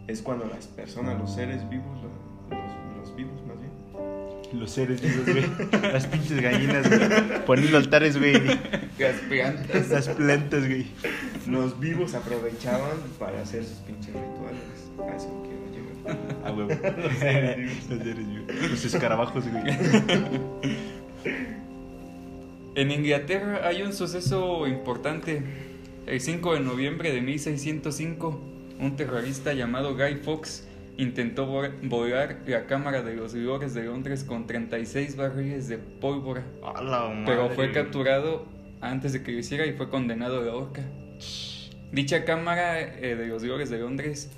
es 0.07 0.23
cuando 0.23 0.47
las 0.47 0.67
personas, 0.67 1.19
los 1.19 1.35
seres 1.35 1.69
vivos, 1.69 2.03
lo- 2.03 2.57
los, 2.57 2.97
los 3.09 3.17
vivos 3.17 3.43
más 3.47 3.59
bien, 3.61 4.59
Los 4.59 4.71
seres 4.71 5.03
vivos, 5.03 5.27
güey. 5.27 5.83
Las 5.93 6.07
pinches 6.07 6.41
gallinas, 6.41 6.89
güey. 6.89 7.45
Poniendo 7.45 7.77
altares, 7.77 8.17
güey. 8.19 8.33
Las 8.99 9.17
plantas. 9.29 9.89
Las 9.91 10.09
plantas, 10.09 10.67
güey. 10.67 10.87
los 11.47 11.79
vivos 11.79 12.15
aprovechaban 12.15 12.97
para 13.19 13.43
hacer 13.43 13.63
sus 13.65 13.77
pinches 13.81 14.15
rituales. 14.15 14.38
Ah. 16.49 17.57
Los 18.71 18.85
escarabajos, 18.85 19.45
güey. 19.49 19.65
En 22.75 22.93
Inglaterra 22.93 23.63
hay 23.67 23.83
un 23.83 23.93
suceso 23.93 24.67
importante. 24.69 25.43
El 26.07 26.21
5 26.21 26.55
de 26.55 26.61
noviembre 26.61 27.13
de 27.13 27.21
1605, 27.21 28.41
un 28.79 28.97
terrorista 28.97 29.53
llamado 29.53 29.95
Guy 29.97 30.17
Fawkes 30.23 30.69
intentó 30.97 31.47
vo- 31.49 31.73
volar 31.83 32.39
la 32.47 32.67
Cámara 32.67 33.03
de 33.03 33.15
los 33.17 33.35
Lores 33.35 33.75
de 33.75 33.83
Londres 33.85 34.23
con 34.25 34.47
36 34.47 35.17
barriles 35.17 35.69
de 35.69 35.79
pólvora, 35.79 36.45
pero 37.27 37.51
fue 37.51 37.73
capturado 37.73 38.47
antes 38.81 39.13
de 39.13 39.23
que 39.25 39.33
lo 39.33 39.39
hiciera 39.41 39.67
y 39.67 39.73
fue 39.73 39.91
condenado 39.91 40.41
a 40.41 40.45
la 40.45 40.55
horca. 40.55 40.83
Dicha 41.93 42.25
Cámara 42.25 42.81
eh, 42.81 43.17
de 43.17 43.27
los 43.27 43.43
Lores 43.43 43.71
de 43.71 43.79
Londres 43.79 44.31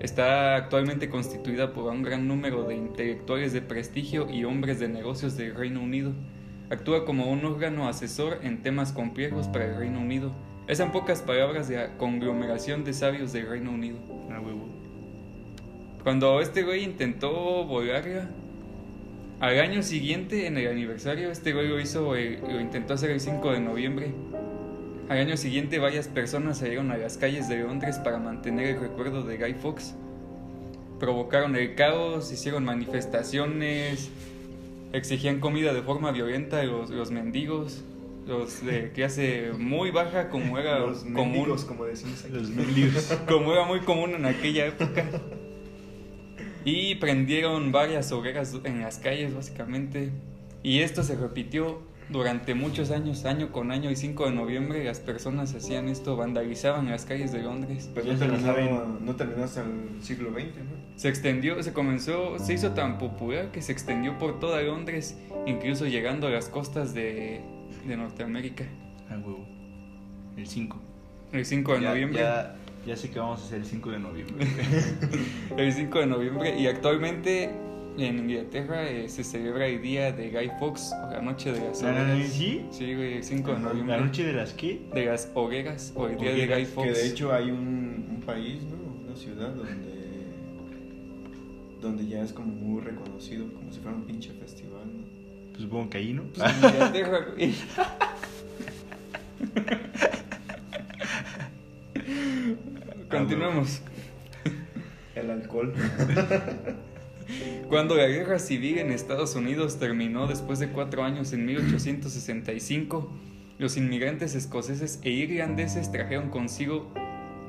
está 0.00 0.56
actualmente 0.56 1.08
constituida 1.08 1.72
por 1.72 1.92
un 1.92 2.02
gran 2.02 2.28
número 2.28 2.64
de 2.64 2.76
intelectuales 2.76 3.52
de 3.52 3.62
prestigio 3.62 4.28
y 4.30 4.44
hombres 4.44 4.78
de 4.78 4.88
negocios 4.88 5.36
del 5.36 5.54
Reino 5.54 5.80
Unido. 5.80 6.12
Actúa 6.70 7.04
como 7.04 7.30
un 7.30 7.44
órgano 7.44 7.88
asesor 7.88 8.38
en 8.42 8.62
temas 8.62 8.92
complejos 8.92 9.48
para 9.48 9.64
el 9.66 9.76
Reino 9.76 10.00
Unido. 10.00 10.32
Es 10.66 10.80
en 10.80 10.92
pocas 10.92 11.22
palabras 11.22 11.70
la 11.70 11.96
conglomeración 11.96 12.84
de 12.84 12.92
sabios 12.92 13.32
del 13.32 13.48
Reino 13.48 13.70
Unido. 13.70 13.96
Ah. 14.30 14.40
Cuando 16.02 16.40
este 16.40 16.62
güey 16.62 16.84
intentó 16.84 17.64
volarla, 17.64 18.28
al 19.40 19.60
año 19.60 19.82
siguiente, 19.82 20.46
en 20.46 20.58
el 20.58 20.68
aniversario, 20.68 21.30
este 21.30 21.52
güey 21.52 21.68
lo 21.68 21.80
hizo, 21.80 22.16
el- 22.16 22.40
lo 22.40 22.60
intentó 22.60 22.94
hacer 22.94 23.10
el 23.10 23.20
5 23.20 23.52
de 23.52 23.60
noviembre. 23.60 24.12
Al 25.08 25.18
año 25.18 25.38
siguiente, 25.38 25.78
varias 25.78 26.06
personas 26.06 26.58
salieron 26.58 26.90
a 26.90 26.98
las 26.98 27.16
calles 27.16 27.48
de 27.48 27.60
Londres 27.60 27.96
para 27.98 28.18
mantener 28.18 28.76
el 28.76 28.80
recuerdo 28.80 29.22
de 29.22 29.38
Guy 29.38 29.54
Fawkes. 29.54 29.94
Provocaron 31.00 31.56
el 31.56 31.74
caos, 31.74 32.30
hicieron 32.30 32.64
manifestaciones, 32.66 34.10
exigían 34.92 35.40
comida 35.40 35.72
de 35.72 35.80
forma 35.80 36.12
violenta 36.12 36.60
a 36.60 36.64
los, 36.64 36.90
los 36.90 37.10
mendigos, 37.10 37.84
los 38.26 38.62
de 38.66 38.92
clase 38.92 39.52
muy 39.56 39.90
baja, 39.90 40.28
como 40.28 40.58
era 40.58 40.78
Los 40.86 40.98
común 40.98 41.32
mendigos, 41.32 41.64
como 41.64 41.86
decimos 41.86 42.22
aquí. 42.24 42.34
Los 42.34 42.50
mendigos. 42.50 43.18
como 43.28 43.52
era 43.52 43.64
muy 43.64 43.80
común 43.80 44.10
en 44.14 44.26
aquella 44.26 44.66
época. 44.66 45.06
Y 46.66 46.96
prendieron 46.96 47.72
varias 47.72 48.12
hogueras 48.12 48.54
en 48.62 48.80
las 48.82 48.98
calles, 48.98 49.34
básicamente. 49.34 50.10
Y 50.62 50.80
esto 50.80 51.02
se 51.02 51.16
repitió 51.16 51.80
durante 52.10 52.54
muchos 52.54 52.90
años, 52.90 53.24
año 53.24 53.50
con 53.52 53.70
año. 53.70 53.90
Y 53.90 53.96
5 53.96 54.26
de 54.26 54.30
noviembre 54.32 54.84
las 54.84 55.00
personas 55.00 55.54
hacían 55.54 55.88
esto, 55.88 56.16
vandalizaban 56.16 56.88
las 56.90 57.04
calles 57.04 57.32
de 57.32 57.42
Londres. 57.42 57.90
Pues 57.92 58.06
Ya 58.06 58.14
no 58.14 58.98
no 59.00 59.16
terminó 59.16 59.44
hasta 59.44 59.62
el 59.62 60.02
siglo 60.02 60.30
XX, 60.32 60.44
¿no? 60.44 60.78
Se 60.96 61.08
extendió, 61.08 61.62
se 61.62 61.72
comenzó, 61.72 62.38
se 62.38 62.54
hizo 62.54 62.72
tan 62.72 62.98
popular 62.98 63.50
que 63.52 63.62
se 63.62 63.72
extendió 63.72 64.18
por 64.18 64.40
toda 64.40 64.60
Londres, 64.62 65.16
incluso 65.46 65.86
llegando 65.86 66.26
a 66.26 66.30
las 66.30 66.48
costas 66.48 66.92
de, 66.94 67.40
de 67.86 67.96
Norteamérica. 67.96 68.64
Ah, 69.10 69.16
güey. 69.16 69.36
El 70.36 70.46
5. 70.46 70.76
El 71.32 71.44
5 71.44 71.74
de 71.74 71.80
Ya- 71.82 71.88
noviembre. 71.90 72.20
Ya, 72.20 72.56
ya 72.86 72.96
sé 72.96 73.10
que 73.10 73.18
vamos 73.18 73.40
a 73.42 73.44
hacer 73.44 73.58
el 73.58 73.66
5 73.66 73.90
de 73.90 73.98
noviembre. 73.98 74.46
El 75.56 75.72
5 75.72 75.98
de 76.00 76.06
noviembre 76.06 76.58
y 76.58 76.66
actualmente 76.66 77.50
en 78.04 78.18
Inglaterra 78.18 78.88
eh, 78.88 79.08
se 79.08 79.24
celebra 79.24 79.66
el 79.66 79.82
día 79.82 80.12
de 80.12 80.30
Guy 80.30 80.50
Fawkes 80.58 80.92
o 80.92 81.10
la 81.10 81.20
noche 81.20 81.52
de 81.52 81.60
las 81.60 81.82
¿La 81.82 81.90
hogueras. 81.90 82.28
¿Sí? 82.28 82.64
Sí, 82.70 82.94
güey, 82.94 83.14
el 83.14 83.24
5 83.24 83.52
de 83.52 83.58
noviembre. 83.58 83.96
¿La 83.96 84.04
noche 84.04 84.24
de 84.24 84.32
las 84.32 84.52
qué? 84.52 84.80
De 84.94 85.06
las 85.06 85.30
hogueras 85.34 85.92
o 85.94 86.08
el 86.08 86.16
día 86.18 86.32
de 86.32 86.46
Guy 86.46 86.66
que 86.66 86.82
Que 86.82 86.92
de 86.92 87.06
hecho 87.08 87.32
hay 87.32 87.50
un, 87.50 88.06
un 88.10 88.22
país, 88.24 88.62
¿no? 88.62 88.76
Una 89.06 89.16
ciudad 89.16 89.50
donde 89.54 89.98
donde 91.80 92.06
ya 92.06 92.22
es 92.22 92.32
como 92.32 92.48
muy 92.48 92.82
reconocido, 92.82 93.52
como 93.52 93.72
si 93.72 93.80
fuera 93.80 93.96
un 93.96 94.04
pinche 94.04 94.32
festival, 94.32 94.82
¿no? 94.86 95.04
Pues 95.50 95.62
supongo 95.62 95.90
que 95.90 95.98
ahí, 95.98 96.12
¿no? 96.12 96.24
Pues 96.24 96.50
en 96.50 96.70
Inglaterra, 96.70 97.18
güey. 97.34 97.54
Continuemos. 103.08 103.80
El 105.14 105.30
alcohol. 105.30 105.72
Cuando 107.68 107.96
la 107.96 108.06
guerra 108.06 108.38
civil 108.38 108.78
en 108.78 108.90
Estados 108.90 109.34
Unidos 109.34 109.78
terminó 109.78 110.26
después 110.26 110.58
de 110.58 110.68
cuatro 110.68 111.04
años 111.04 111.34
en 111.34 111.44
1865, 111.44 113.12
los 113.58 113.76
inmigrantes 113.76 114.34
escoceses 114.34 115.00
e 115.02 115.10
irlandeses 115.10 115.92
trajeron 115.92 116.30
consigo, 116.30 116.90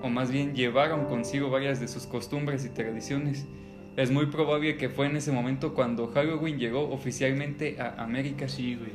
o 0.01 0.09
más 0.09 0.29
bien 0.29 0.55
llevaron 0.55 1.05
consigo 1.05 1.49
varias 1.49 1.79
de 1.79 1.87
sus 1.87 2.05
costumbres 2.05 2.65
y 2.65 2.69
tradiciones. 2.69 3.45
Es 3.95 4.11
muy 4.11 4.25
probable 4.25 4.75
que 4.75 4.89
fue 4.89 5.05
en 5.05 5.15
ese 5.15 5.31
momento 5.31 5.73
cuando 5.73 6.07
Halloween 6.07 6.59
llegó 6.59 6.89
oficialmente 6.89 7.79
a 7.79 8.03
América. 8.03 8.49
Sí, 8.49 8.75
güey. 8.75 8.91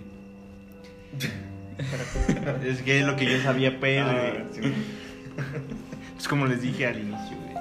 es 2.68 2.82
que 2.82 3.00
es 3.00 3.06
lo 3.06 3.16
que 3.16 3.24
yo 3.24 3.38
sabía, 3.42 3.78
pero. 3.80 4.04
Ah, 4.06 4.30
güey. 4.30 4.44
sí. 4.52 4.60
Es 6.18 6.28
como 6.28 6.46
les 6.46 6.62
dije 6.62 6.86
al 6.86 7.00
inicio, 7.00 7.36
güey. 7.36 7.54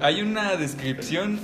Hay 0.00 0.20
una 0.20 0.54
descripción, 0.56 1.40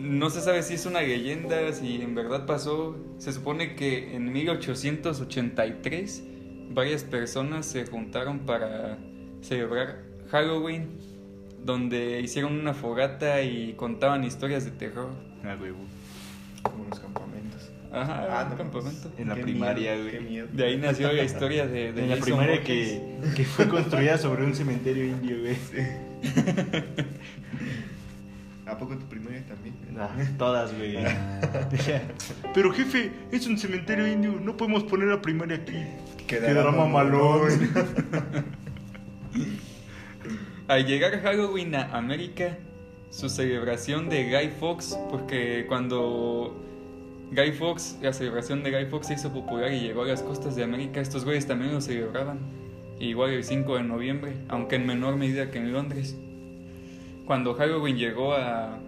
no 0.00 0.30
se 0.30 0.40
sabe 0.40 0.62
si 0.62 0.74
es 0.74 0.86
una 0.86 1.00
leyenda, 1.02 1.72
si 1.72 2.00
en 2.02 2.14
verdad 2.14 2.46
pasó. 2.46 2.96
Se 3.18 3.32
supone 3.32 3.74
que 3.76 4.14
en 4.14 4.32
1883 4.32 6.22
varias 6.70 7.04
personas 7.04 7.66
se 7.66 7.86
juntaron 7.86 8.40
para 8.40 8.98
celebrar 9.40 10.02
Halloween, 10.30 10.88
donde 11.64 12.20
hicieron 12.20 12.58
una 12.58 12.74
fogata 12.74 13.42
y 13.42 13.74
contaban 13.74 14.24
historias 14.24 14.64
de 14.64 14.70
terror. 14.72 15.10
Ah, 15.44 15.56
güey. 15.58 15.72
Como 16.62 16.84
los 16.88 17.00
campamentos. 17.00 17.70
Ajá, 17.90 18.26
Ah, 18.30 18.44
un 18.44 18.50
no, 18.50 18.56
campamento. 18.56 19.10
En 19.16 19.28
la 19.28 19.34
Qué 19.34 19.42
primaria, 19.42 19.92
miedo, 19.92 20.02
güey. 20.04 20.18
Qué 20.18 20.20
miedo. 20.20 20.48
De 20.52 20.64
ahí 20.66 20.76
nació 20.76 21.12
la 21.12 21.22
historia 21.22 21.66
de, 21.66 21.92
de 21.92 22.02
En 22.04 22.10
la 22.10 22.16
primaria 22.16 22.62
que, 22.62 23.16
que 23.34 23.44
fue 23.44 23.68
construida 23.68 24.18
sobre 24.18 24.44
un 24.44 24.54
cementerio 24.54 25.04
indio, 25.04 25.38
güey. 25.40 25.56
¿A 28.68 28.76
poco 28.76 28.96
tu 28.96 29.06
primaria 29.06 29.42
también? 29.46 29.74
Ah, 29.98 30.10
todas, 30.36 30.76
güey. 30.76 30.98
Pero 32.54 32.72
jefe, 32.72 33.10
es 33.32 33.46
un 33.46 33.56
cementerio 33.56 34.06
indio, 34.06 34.38
no 34.40 34.56
podemos 34.56 34.84
poner 34.84 35.08
la 35.08 35.22
primaria 35.22 35.56
aquí. 35.56 35.84
Quedará 36.26 36.70
mamalón. 36.70 37.48
Al 40.68 40.84
llegar 40.84 41.18
Halloween 41.22 41.74
a 41.74 41.96
América, 41.96 42.58
su 43.08 43.30
celebración 43.30 44.10
de 44.10 44.30
Guy 44.30 44.50
Fox, 44.60 44.98
porque 45.10 45.64
cuando 45.66 46.62
Guy 47.32 47.52
Fox, 47.52 47.96
la 48.02 48.12
celebración 48.12 48.62
de 48.62 48.70
Guy 48.70 48.84
Fox 48.90 49.06
se 49.06 49.14
hizo 49.14 49.32
popular 49.32 49.72
y 49.72 49.80
llegó 49.80 50.02
a 50.02 50.08
las 50.08 50.22
costas 50.22 50.56
de 50.56 50.64
América, 50.64 51.00
estos 51.00 51.24
güeyes 51.24 51.46
también 51.46 51.72
lo 51.72 51.80
celebraban. 51.80 52.40
Igual 53.00 53.30
el 53.30 53.44
5 53.44 53.76
de 53.76 53.82
noviembre, 53.84 54.34
aunque 54.48 54.76
en 54.76 54.86
menor 54.86 55.16
medida 55.16 55.50
que 55.50 55.56
en 55.56 55.72
Londres. 55.72 56.18
Cuando 57.28 57.52
Halloween 57.52 57.98
llegó 57.98 58.32
a 58.32 58.78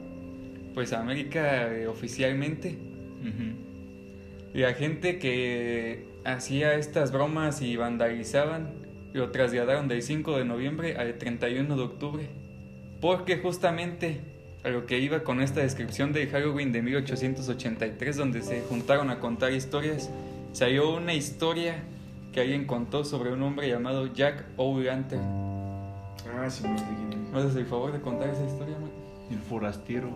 pues 0.73 0.95
a 0.95 1.01
América 1.01 1.71
eh, 1.75 1.87
oficialmente, 1.87 2.79
Ujú. 3.21 4.55
la 4.55 4.73
gente 4.73 5.19
que 5.19 6.07
hacía 6.25 6.73
estas 6.73 7.13
bromas 7.13 7.61
y 7.61 7.77
vandalizaban 7.77 8.71
lo 9.13 9.31
trasladaron 9.31 9.89
del 9.89 10.01
5 10.01 10.39
de 10.39 10.47
noviembre 10.47 10.97
al 10.97 11.19
31 11.19 11.77
de 11.77 11.83
octubre. 11.83 12.29
Porque 13.03 13.37
justamente 13.37 14.21
a 14.65 14.71
lo 14.71 14.87
que 14.87 15.01
iba 15.01 15.23
con 15.23 15.43
esta 15.43 15.61
descripción 15.61 16.15
de 16.15 16.27
Halloween 16.27 16.73
de 16.73 16.81
1883, 16.81 18.17
donde 18.17 18.41
se 18.41 18.63
juntaron 18.63 19.11
a 19.11 19.21
contar 19.21 19.53
historias, 19.53 20.09
salió 20.53 20.97
una 20.97 21.13
historia 21.13 21.83
que 22.33 22.41
alguien 22.41 22.65
contó 22.65 23.05
sobre 23.05 23.35
un 23.35 23.43
hombre 23.43 23.69
llamado 23.69 24.07
Jack 24.15 24.47
O'Lantern. 24.57 25.21
Ah, 26.35 26.49
sí, 26.49 26.63
dijiste. 26.63 27.10
¿Me 27.33 27.39
haces 27.39 27.57
el 27.57 27.67
favor 27.67 27.93
de 27.93 28.01
contar 28.01 28.29
esa 28.31 28.45
historia, 28.45 28.79
man? 28.79 28.91
El 29.31 29.39
forastero. 29.39 30.09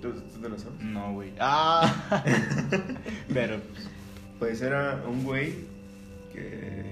¿Tú, 0.00 0.12
tú 0.12 0.40
te 0.40 0.48
lo 0.48 0.58
sabes? 0.58 0.80
No, 0.80 1.14
güey. 1.14 1.32
Ah. 1.40 2.22
Pero, 3.32 3.56
Pues 4.38 4.60
era 4.62 5.02
un 5.08 5.24
güey 5.24 5.54
que, 6.32 6.84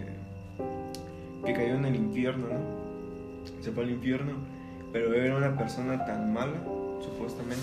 que 1.45 1.53
cayó 1.53 1.75
en 1.75 1.85
el 1.85 1.97
infierno, 1.97 2.47
¿no? 2.49 3.63
Se 3.63 3.71
fue 3.73 3.85
al 3.85 3.91
infierno, 3.91 4.33
pero 4.93 5.15
era 5.15 5.37
una 5.37 5.57
persona 5.57 6.05
tan 6.05 6.33
mala, 6.33 6.61
supuestamente, 7.03 7.63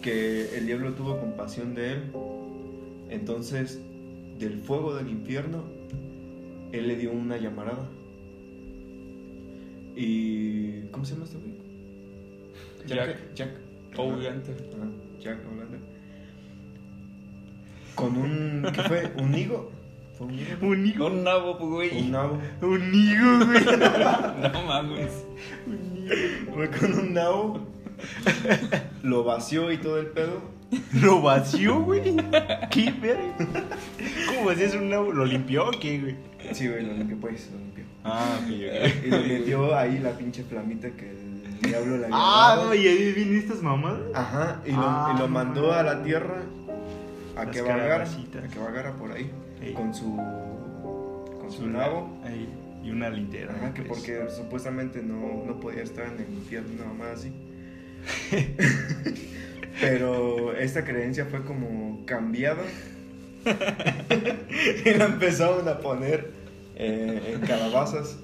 que 0.00 0.56
el 0.56 0.66
diablo 0.66 0.92
tuvo 0.92 1.18
compasión 1.18 1.74
de 1.74 1.92
él. 1.92 2.12
Entonces, 3.10 3.80
del 4.38 4.58
fuego 4.60 4.94
del 4.94 5.10
infierno, 5.10 5.64
él 6.72 6.88
le 6.88 6.96
dio 6.96 7.12
una 7.12 7.36
llamarada. 7.36 7.86
Y. 9.96 10.86
¿Cómo 10.90 11.04
se 11.04 11.14
llama 11.14 11.24
este 11.26 11.38
güey? 11.38 11.52
Jack. 12.86 13.34
Jack. 13.34 13.50
O'Lantern. 13.96 14.58
Jack 15.20 15.38
O'Lantern. 15.46 15.82
Con 17.94 18.16
un. 18.16 18.66
¿Qué 18.72 18.82
fue? 18.82 19.12
¿Un 19.18 19.34
higo? 19.34 19.70
¿Fue 20.16 20.26
un 20.26 20.38
higo? 20.38 20.66
un 20.66 20.86
higo. 20.86 21.06
Un 21.06 21.24
nabo, 21.24 21.54
güey. 21.58 22.00
Un 22.00 22.10
nabo. 22.10 22.38
Un 22.62 22.94
higo, 22.94 23.46
güey. 23.46 23.64
No 24.52 24.62
mames. 24.64 25.24
Fue 26.54 26.70
con 26.70 26.92
un 26.94 27.12
nabo. 27.12 27.66
Lo 29.02 29.24
vació 29.24 29.70
y 29.72 29.78
todo 29.78 29.98
el 29.98 30.06
pedo. 30.08 30.40
Lo 31.02 31.20
vació, 31.22 31.80
güey. 31.82 32.16
¿Qué 32.70 32.92
verga? 33.00 33.34
¿Cómo 34.28 34.46
vacías 34.46 34.74
un 34.74 34.88
nabo? 34.90 35.12
¿Lo 35.12 35.24
limpió 35.24 35.68
o 35.68 35.70
qué, 35.72 35.98
güey? 36.00 36.16
Sí, 36.52 36.68
güey, 36.68 36.84
lo 36.86 36.92
limpió, 36.94 37.18
pues, 37.20 37.50
lo 37.52 37.58
limpió. 37.58 37.84
Ah, 38.04 38.38
ok, 38.42 38.48
Y 38.50 39.10
le 39.10 39.18
metió 39.38 39.76
ahí 39.76 39.98
la 39.98 40.10
pinche 40.16 40.42
flamita 40.44 40.90
que 40.90 41.10
el 41.10 41.60
diablo 41.62 41.98
le 41.98 42.04
había 42.06 42.16
Ah, 42.18 42.54
dado. 42.56 42.74
y 42.74 42.86
ahí 42.88 43.12
vienen 43.12 43.38
estas 43.38 43.62
mamadas. 43.62 44.00
Ajá, 44.14 44.60
y 44.66 44.72
lo, 44.72 44.76
Ah, 44.80 45.12
y 45.14 45.18
lo 45.20 45.28
mandó 45.28 45.72
a 45.72 45.82
la 45.82 46.02
tierra 46.02 46.42
a 47.36 47.44
Las 47.44 47.54
que 47.54 47.62
vagara, 47.62 47.82
calabacitas. 47.82 48.44
a 48.44 48.48
que 48.48 48.58
vagara 48.58 48.92
por 48.96 49.12
ahí 49.12 49.30
Ey. 49.62 49.72
con 49.74 49.94
su 49.94 50.16
con 50.16 51.50
su 51.50 51.66
nabo. 51.68 52.18
Ahí, 52.24 52.48
y 52.84 52.90
una 52.90 53.08
linterna. 53.10 53.54
Ajá, 53.56 53.74
que 53.74 53.82
pues. 53.82 54.00
porque 54.00 54.28
supuestamente 54.30 55.02
no, 55.02 55.44
no 55.46 55.60
podía 55.60 55.82
estar 55.84 56.06
en 56.06 56.24
el 56.26 56.32
infierno 56.34 56.70
nada 56.82 56.92
más 56.94 57.18
así. 57.20 57.32
Pero 59.80 60.31
esta 60.62 60.84
creencia 60.84 61.26
fue 61.26 61.44
como 61.44 62.04
cambiada. 62.06 62.62
y 64.84 64.90
la 64.94 65.06
empezaron 65.06 65.68
a 65.68 65.78
poner 65.78 66.30
eh, 66.76 67.34
en 67.34 67.40
calabazas. 67.40 68.16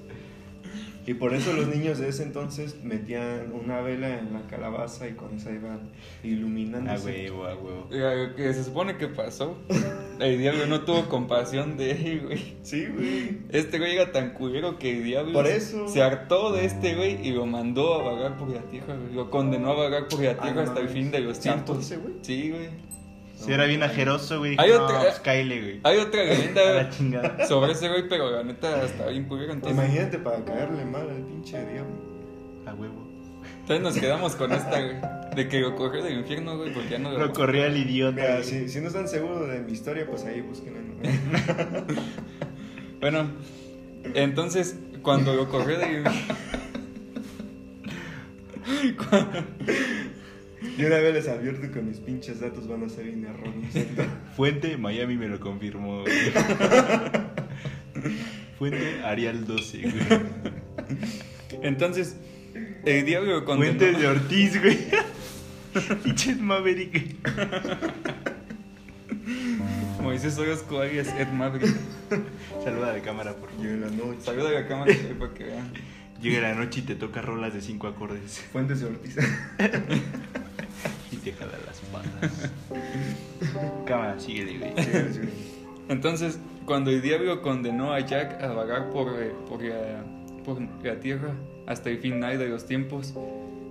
Y 1.09 1.15
por 1.15 1.33
eso 1.33 1.53
los 1.53 1.67
niños 1.67 1.97
de 1.97 2.09
ese 2.09 2.21
entonces 2.21 2.83
metían 2.83 3.51
una 3.51 3.81
vela 3.81 4.19
en 4.19 4.31
la 4.31 4.41
calabaza 4.45 5.07
y 5.07 5.13
con 5.13 5.33
esa 5.35 5.51
iban 5.51 5.89
iluminando. 6.23 6.91
A 6.91 6.97
huevo, 6.97 7.45
a 7.45 7.55
huevo. 7.55 7.87
Lo 7.89 8.35
que 8.35 8.53
se 8.53 8.63
supone 8.63 8.95
que 8.97 9.07
pasó, 9.07 9.57
el 10.19 10.37
diablo 10.37 10.67
no 10.67 10.81
tuvo 10.81 11.09
compasión 11.09 11.77
de 11.77 11.91
él, 11.93 12.21
güey. 12.27 12.57
Sí, 12.61 12.85
güey. 12.85 13.39
Este 13.49 13.79
güey 13.79 13.95
era 13.95 14.11
tan 14.11 14.33
culero 14.35 14.77
que 14.77 14.97
el 14.97 15.03
diablo 15.03 15.33
Por 15.33 15.47
eso. 15.47 15.87
se 15.87 16.03
hartó 16.03 16.51
de 16.53 16.65
este 16.65 16.93
güey 16.93 17.25
y 17.27 17.31
lo 17.31 17.47
mandó 17.47 17.95
a 17.95 18.03
vagar 18.13 18.37
por 18.37 18.49
la 18.49 18.61
tierra, 18.69 18.95
güey. 18.95 19.11
Lo 19.11 19.31
condenó 19.31 19.71
a 19.71 19.75
vagar 19.75 20.07
por 20.09 20.21
la 20.21 20.29
Ah, 20.31 20.37
tierra 20.43 20.63
no 20.63 20.69
hasta 20.69 20.79
el 20.79 20.89
fin 20.89 21.09
de 21.09 21.21
los 21.21 21.37
¿Se 21.37 21.49
hartó 21.49 21.71
tiempos. 21.73 21.85
ese 21.91 21.97
güey? 21.97 22.13
Sí, 22.21 22.51
güey. 22.51 22.69
Si 23.45 23.51
era 23.53 23.65
bien 23.65 23.83
ajeroso, 23.83 24.39
güey. 24.39 24.55
Hay 24.59 24.69
no, 24.71 24.83
otra- 24.85 24.99
Pues. 25.01 25.21
Hay 25.83 25.97
otra 25.97 26.23
leyenda 26.25 26.89
chingada. 26.89 27.45
sobre 27.47 27.71
ese 27.71 27.87
güey, 27.87 28.07
pero 28.09 28.29
la 28.31 28.43
neta 28.43 28.83
está 28.83 29.07
bien. 29.07 29.27
Entonces, 29.53 29.71
Imagínate 29.71 30.19
para 30.19 30.43
caerle 30.43 30.83
mal 30.85 31.09
al 31.09 31.23
pinche 31.23 31.57
diablo. 31.65 31.93
A 32.65 32.73
huevo. 32.73 33.07
entonces 33.61 33.81
nos 33.81 33.95
quedamos 33.97 34.35
con 34.35 34.51
esta, 34.51 34.81
güey. 34.81 34.97
De 35.35 35.47
que 35.47 35.59
lo 35.61 35.75
corrió 35.75 36.03
del 36.03 36.19
infierno, 36.19 36.57
güey, 36.57 36.73
porque 36.73 36.89
ya 36.89 36.99
no 36.99 37.11
Lo 37.11 37.31
corría 37.31 37.67
el 37.67 37.77
idiota. 37.77 38.15
Mira, 38.21 38.43
si, 38.43 38.67
si 38.67 38.81
no 38.81 38.87
están 38.87 39.07
seguros 39.07 39.47
de 39.49 39.59
mi 39.59 39.71
historia, 39.71 40.05
pues 40.05 40.25
ahí 40.25 40.41
búsquenla. 40.41 40.79
¿no? 40.81 41.85
Bueno, 42.99 43.29
entonces, 44.15 44.75
cuando 45.01 45.33
lo 45.33 45.47
corrió 45.49 45.79
del 45.79 46.03
Y 50.79 50.85
una 50.85 50.95
vez 50.99 51.13
les 51.13 51.27
advierto 51.27 51.69
que 51.73 51.81
mis 51.81 51.97
pinches 51.97 52.39
datos 52.39 52.65
van 52.65 52.85
a 52.85 52.89
ser 52.89 53.03
bien 53.03 53.25
erróneos. 53.25 53.73
Fuente, 54.37 54.77
Miami 54.77 55.17
me 55.17 55.27
lo 55.27 55.37
confirmó. 55.37 56.03
güey. 56.03 56.13
Fuente, 58.57 59.01
Arial 59.03 59.45
12, 59.45 59.81
güey. 59.81 59.93
Entonces, 61.63 62.15
el 62.85 63.05
diablo 63.05 63.39
lo 63.41 63.45
condenó. 63.45 63.77
Fuente 63.77 63.99
de 63.99 64.07
Ortiz, 64.07 64.61
güey. 64.61 64.77
Pinches 66.03 66.39
Maverick. 66.39 66.93
güey. 66.93 67.17
Moisés 70.01 70.37
Orozco 70.37 70.79
alias 70.79 71.09
Ed 71.09 71.27
Maverick. 71.33 71.75
Saluda 72.63 72.93
de 72.93 73.01
cámara, 73.01 73.35
por 73.35 73.49
favor. 73.49 73.65
En 73.65 73.81
la 73.81 73.89
noche. 73.89 74.21
Saluda 74.21 74.51
la 74.51 74.65
cámara 74.65 74.93
para 75.19 75.33
que 75.33 75.43
vean. 75.43 75.73
Llega 76.21 76.39
la 76.39 76.53
noche 76.55 76.79
y 76.79 76.83
te 76.83 76.95
toca 76.95 77.21
rolas 77.21 77.53
de 77.53 77.59
cinco 77.59 77.87
acordes. 77.87 78.45
Fuentes 78.53 78.79
de 78.79 78.85
Ortiz. 78.85 79.17
Te 81.23 81.33
jala 81.33 81.53
las 81.65 81.79
patas. 81.91 82.51
Cámara, 83.85 84.19
síguele, 84.19 84.57
güey. 84.57 84.73
Entonces, 85.89 86.39
cuando 86.65 86.91
el 86.91 87.01
diablo 87.01 87.41
condenó 87.41 87.93
a 87.93 87.99
Jack 87.99 88.41
a 88.43 88.53
vagar 88.53 88.89
por, 88.91 89.21
eh, 89.21 89.31
por, 89.47 89.63
la, 89.63 90.03
por 90.45 90.61
la 90.83 90.99
tierra 90.99 91.33
hasta 91.65 91.89
el 91.89 91.99
final 91.99 92.37
de 92.37 92.49
los 92.49 92.65
tiempos. 92.65 93.13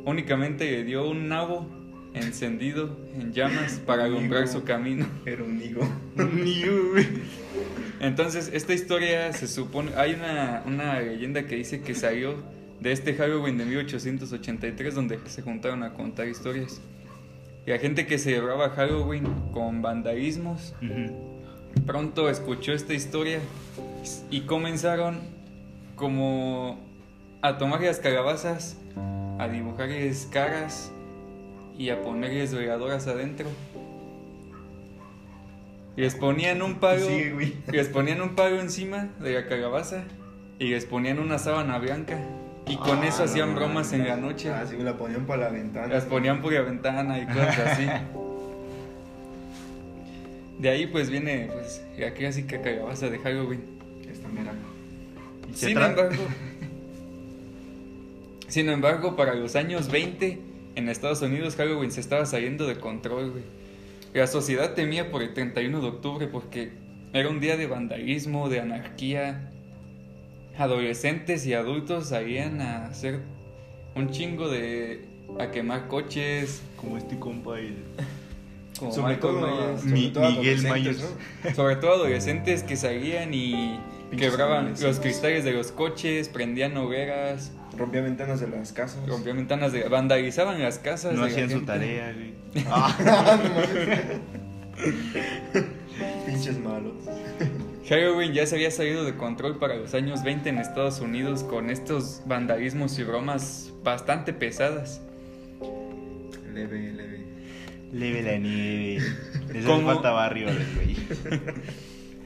Únicamente 0.05 0.71
le 0.71 0.85
dio 0.85 1.09
un 1.09 1.29
nabo 1.29 1.67
encendido 2.15 2.97
en 3.15 3.33
llamas 3.33 3.81
para 3.87 4.05
alumbrar 4.05 4.49
su 4.49 4.65
camino. 4.65 5.07
Era 5.27 5.43
un 5.45 5.61
higo. 5.61 5.83
Entonces, 8.01 8.51
esta 8.53 8.73
historia 8.73 9.33
se 9.33 9.49
supone. 9.49 9.93
Hay 9.97 10.15
una, 10.15 10.63
una 10.67 11.01
leyenda 11.01 11.47
que 11.47 11.57
dice 11.57 11.81
que 11.81 11.95
salió 11.95 12.37
de 12.81 12.93
este 12.93 13.15
Halloween 13.15 13.59
de 13.59 13.65
1883, 13.65 14.95
donde 14.95 15.19
se 15.27 15.43
juntaron 15.43 15.83
a 15.83 15.93
contar 15.93 16.29
historias. 16.29 16.81
Y 17.69 17.71
la 17.71 17.79
gente 17.79 18.07
que 18.07 18.17
celebraba 18.17 18.71
Halloween 18.71 19.27
con 19.53 19.83
vandalismos, 19.83 20.75
pronto 21.85 22.31
escuchó 22.31 22.73
esta 22.73 22.95
historia 22.95 23.41
y 24.31 24.47
comenzaron 24.47 25.21
como 25.95 26.81
a 27.43 27.59
tomar 27.59 27.83
las 27.83 27.99
calabazas, 27.99 28.79
a 29.39 29.49
dibujarles 29.49 30.31
caras 30.33 30.91
y 31.77 31.91
a 31.91 32.01
ponerles 32.01 32.55
veladoras 32.55 33.07
adentro. 33.07 33.51
Les 35.95 36.15
ponían 36.15 36.63
un 36.63 36.77
palo, 36.77 37.07
Sí, 37.07 37.55
les 37.71 37.89
ponían 37.89 38.23
un 38.23 38.35
palo 38.35 38.63
encima 38.63 39.11
de 39.21 39.35
la 39.35 39.47
calabaza 39.47 40.05
y 40.59 40.69
les 40.69 40.87
ponían 40.87 41.19
una 41.19 41.39
sábana 41.39 41.77
blanca. 41.77 42.19
Y 42.69 42.77
con 42.77 42.99
Ah, 42.99 43.07
eso 43.07 43.25
hacían 43.25 43.55
bromas 43.55 43.93
en 43.93 44.07
la 44.07 44.17
noche. 44.17 44.51
Ah, 44.51 44.65
sí, 44.69 44.77
me 44.77 44.85
la 44.85 44.97
ponían 44.97 45.27
para 45.27 45.45
la 45.45 45.51
ventana. 45.51 45.87
Las 45.89 46.05
ponían 46.05 46.41
por 46.43 46.53
la 46.53 46.63
ventana 46.63 47.19
y 47.19 47.27
cosas 47.27 47.59
así. 47.59 47.87
De 50.59 50.69
ahí 50.69 50.87
pues 50.89 51.09
viene 51.09 51.49
pues 51.53 51.83
la 51.97 52.13
clásica 52.13 52.61
calabaza 52.61 53.09
de 53.09 53.19
Halloween. 53.21 53.63
Esta 54.11 54.27
mera. 54.29 54.53
Sin 55.55 55.77
tra- 55.77 55.91
embargo, 55.91 56.15
sin 58.49 58.69
embargo, 58.69 59.15
para 59.17 59.35
los 59.35 59.55
años 59.57 59.89
20 59.91 60.41
en 60.75 60.89
Estados 60.89 61.23
Unidos 61.23 61.55
Halloween 61.57 61.91
se 61.93 62.01
estaba 62.01 62.27
saliendo 62.27 62.67
de 62.67 62.77
control, 62.79 63.31
güey. 63.31 63.45
La 64.15 64.27
sociedad 64.27 64.75
temía 64.75 65.11
por 65.13 65.23
el 65.23 65.33
31 65.33 65.81
de 65.81 65.87
octubre 65.87 66.27
porque 66.27 66.73
era 67.13 67.29
un 67.29 67.39
día 67.41 67.57
de 67.57 67.67
vandalismo, 67.69 68.49
de 68.49 68.61
anarquía. 68.61 69.53
Adolescentes 70.59 71.47
y 71.47 71.55
adultos 71.55 72.09
salían 72.09 72.61
a 72.61 72.87
hacer 72.87 73.21
un 73.95 74.11
chingo 74.11 74.49
de 74.49 75.05
a 75.39 75.51
quemar 75.51 75.89
coches, 75.89 76.63
Como 76.77 76.97
este 76.99 77.19
compa, 77.19 77.59
el... 77.59 77.77
como 78.79 78.93
Sobre 78.93 79.15
Michael 79.15 79.35
todo, 79.35 79.41
Myers. 79.47 79.81
sobre 79.83 79.93
Mi- 79.95 80.11
todo 80.11 80.31
Miguel 80.31 80.67
adolescentes, 80.67 81.03
Myers. 81.03 81.17
¿no? 81.45 81.55
Sobre 81.55 81.77
todo 81.77 81.93
adolescentes 81.95 82.63
que 82.63 82.77
salían 82.77 83.35
y 83.35 83.79
quebraban 84.17 84.75
los 84.81 85.01
cristales 85.01 85.45
de 85.45 85.53
los 85.53 85.71
coches, 85.73 86.29
prendían 86.29 86.77
hogueras, 86.77 87.53
Rompía 87.77 88.01
ventanas 88.01 88.41
de 88.41 88.49
las 88.49 88.73
casas. 88.73 89.07
rompían 89.07 89.37
ventanas, 89.37 89.73
de, 89.73 89.89
vandalizaban 89.89 90.61
las 90.61 90.79
casas. 90.79 91.15
No 91.15 91.25
de 91.25 91.31
la 91.31 91.33
hacían 91.33 91.51
su 91.51 91.65
tarea, 91.65 92.13
güey. 92.13 92.35
Ah. 92.67 92.97
Pinches 96.27 96.59
malos. 96.59 96.95
Halloween 97.89 98.35
ya 98.35 98.45
se 98.47 98.57
había 98.57 98.71
salido 98.71 99.05
de 99.05 99.17
control 99.17 99.59
para 99.59 99.77
los 99.77 99.95
años 99.95 100.23
20 100.23 100.51
en 100.51 100.59
Estados 100.59 101.01
Unidos 101.01 101.43
con 101.43 101.71
estos 101.71 102.23
vandalismos 102.27 102.99
y 102.99 103.05
bromas 103.05 103.73
bastante 103.83 104.35
pesadas. 104.35 105.01
Leve, 106.53 106.93
leve. 106.93 107.25
Leve 107.93 108.23
la 108.23 108.37
nieve. 108.37 109.03
Les 109.49 109.57
hace 109.57 109.67
¿Cómo? 109.67 109.87
falta 109.87 110.11
barrio, 110.11 110.49
güey. 110.49 110.97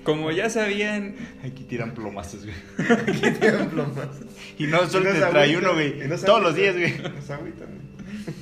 Como 0.03 0.33
ya 0.33 0.51
sabían, 0.51 1.15
Aquí 1.45 1.63
tiran 1.63 1.95
plomazos, 1.95 2.45
güey. 2.45 2.91
Aquí 3.07 3.31
tiran 3.39 3.71
plomas. 3.71 4.09
Y 4.59 4.67
no 4.67 4.89
solo 4.89 5.11
Y 5.11 5.13
te 5.13 5.21
nos 5.21 5.31
trae 5.31 5.57
uno, 5.57 5.75
güey. 5.75 5.95
Todos 6.27 6.43
los 6.43 6.57
días, 6.57 6.75
güey. 6.77 6.99
Nos 6.99 7.31
agüitan, 7.31 7.69
güey. 7.69 8.37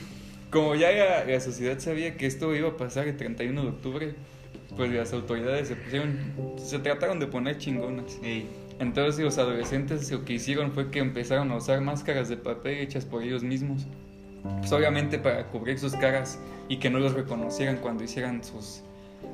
como 0.49 0.75
ya 0.75 0.91
la, 0.91 1.25
la 1.27 1.41
sociedad 1.41 1.79
sabía 1.81 2.17
que 2.17 2.25
esto 2.25 2.55
iba 2.57 2.71
a 2.71 2.77
pasar 2.79 3.09
el 3.09 3.17
31 3.19 3.63
de 3.63 3.69
octubre, 3.69 4.15
pues 4.77 4.91
las 4.93 5.13
autoridades 5.13 5.69
se 5.69 5.77
pusieron, 5.77 6.19
se 6.57 6.79
trataron 6.79 7.19
de 7.21 7.27
poner 7.27 7.59
chingonas. 7.59 8.19
Ey, 8.23 8.49
Entonces 8.79 9.23
los 9.23 9.39
adolescentes 9.39 10.11
lo 10.11 10.25
que 10.25 10.35
hicieron 10.35 10.73
fue 10.73 10.91
que 10.91 11.01
empezaron 11.01 11.51
a 11.51 11.57
usar 11.57 11.81
máscaras 11.81 12.29
de 12.29 12.37
papel 12.37 12.79
hechas 12.79 13.05
por 13.05 13.23
ellos 13.23 13.43
mismos. 13.43 13.87
Pues 14.61 14.73
obviamente 14.73 15.19
para 15.19 15.47
cubrir 15.49 15.79
sus 15.79 15.95
caras 15.95 16.39
y 16.69 16.79
que 16.79 16.89
no 16.89 16.99
los 16.99 17.13
reconocieran 17.13 17.77
cuando 17.77 18.05
hicieran 18.05 18.43
sus, 18.43 18.81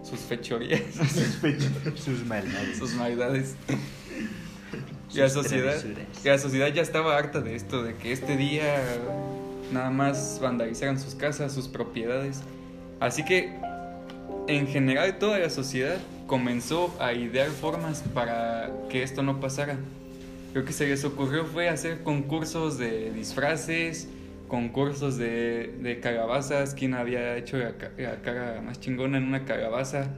sus 0.03 0.18
fechorías, 0.20 0.81
sus 0.94 1.37
fechas, 1.37 1.70
sus 1.96 2.25
maldades. 2.25 2.79
sus 2.79 2.94
maldades. 2.94 3.57
Y 5.14 5.18
la 5.18 5.29
Sus 5.29 5.44
sociedad, 5.44 5.77
y 6.25 6.27
la 6.29 6.38
sociedad 6.38 6.68
ya 6.68 6.83
estaba 6.83 7.16
harta 7.16 7.40
de 7.40 7.55
esto, 7.55 7.83
de 7.85 7.94
que 7.94 8.11
este 8.12 8.37
día 8.37 8.83
nada 9.72 9.90
más 9.90 10.38
vandalizaran 10.42 10.99
sus 10.99 11.14
casas, 11.14 11.53
sus 11.53 11.68
propiedades. 11.68 12.42
Así 12.99 13.25
que 13.25 13.55
en 14.49 14.67
general 14.69 15.19
toda 15.19 15.39
la 15.39 15.51
sociedad 15.51 15.99
comenzó 16.27 16.95
a 17.01 17.13
idear 17.13 17.49
formas 17.49 18.03
para 18.15 18.71
que 18.89 19.03
esto 19.03 19.23
no 19.23 19.41
pasara. 19.41 19.77
Lo 20.55 20.65
que 20.65 20.73
se 20.73 20.87
les 20.87 21.05
ocurrió 21.05 21.45
fue 21.45 21.69
hacer 21.69 22.03
concursos 22.03 22.79
de 22.79 23.13
disfraces, 23.13 24.09
concursos 24.49 25.19
de, 25.19 25.75
de 25.81 26.01
calabazas, 26.01 26.75
quién 26.75 26.95
había 26.95 27.37
hecho 27.37 27.59
la, 27.59 27.75
la 27.99 28.23
cara 28.23 28.63
más 28.63 28.81
chingona 28.81 29.19
en 29.19 29.25
una 29.25 29.45
calabaza, 29.45 30.09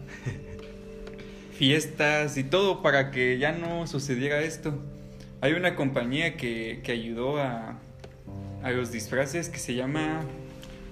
fiestas 1.52 2.36
y 2.36 2.44
todo 2.44 2.82
para 2.82 3.10
que 3.10 3.38
ya 3.38 3.52
no 3.52 3.86
sucediera 3.86 4.40
esto. 4.42 4.74
Hay 5.40 5.52
una 5.52 5.74
compañía 5.74 6.36
que, 6.36 6.80
que 6.84 6.92
ayudó 6.92 7.40
a, 7.40 7.78
a 8.62 8.70
los 8.70 8.92
disfraces 8.92 9.48
que 9.48 9.58
se 9.58 9.74
llama... 9.74 10.22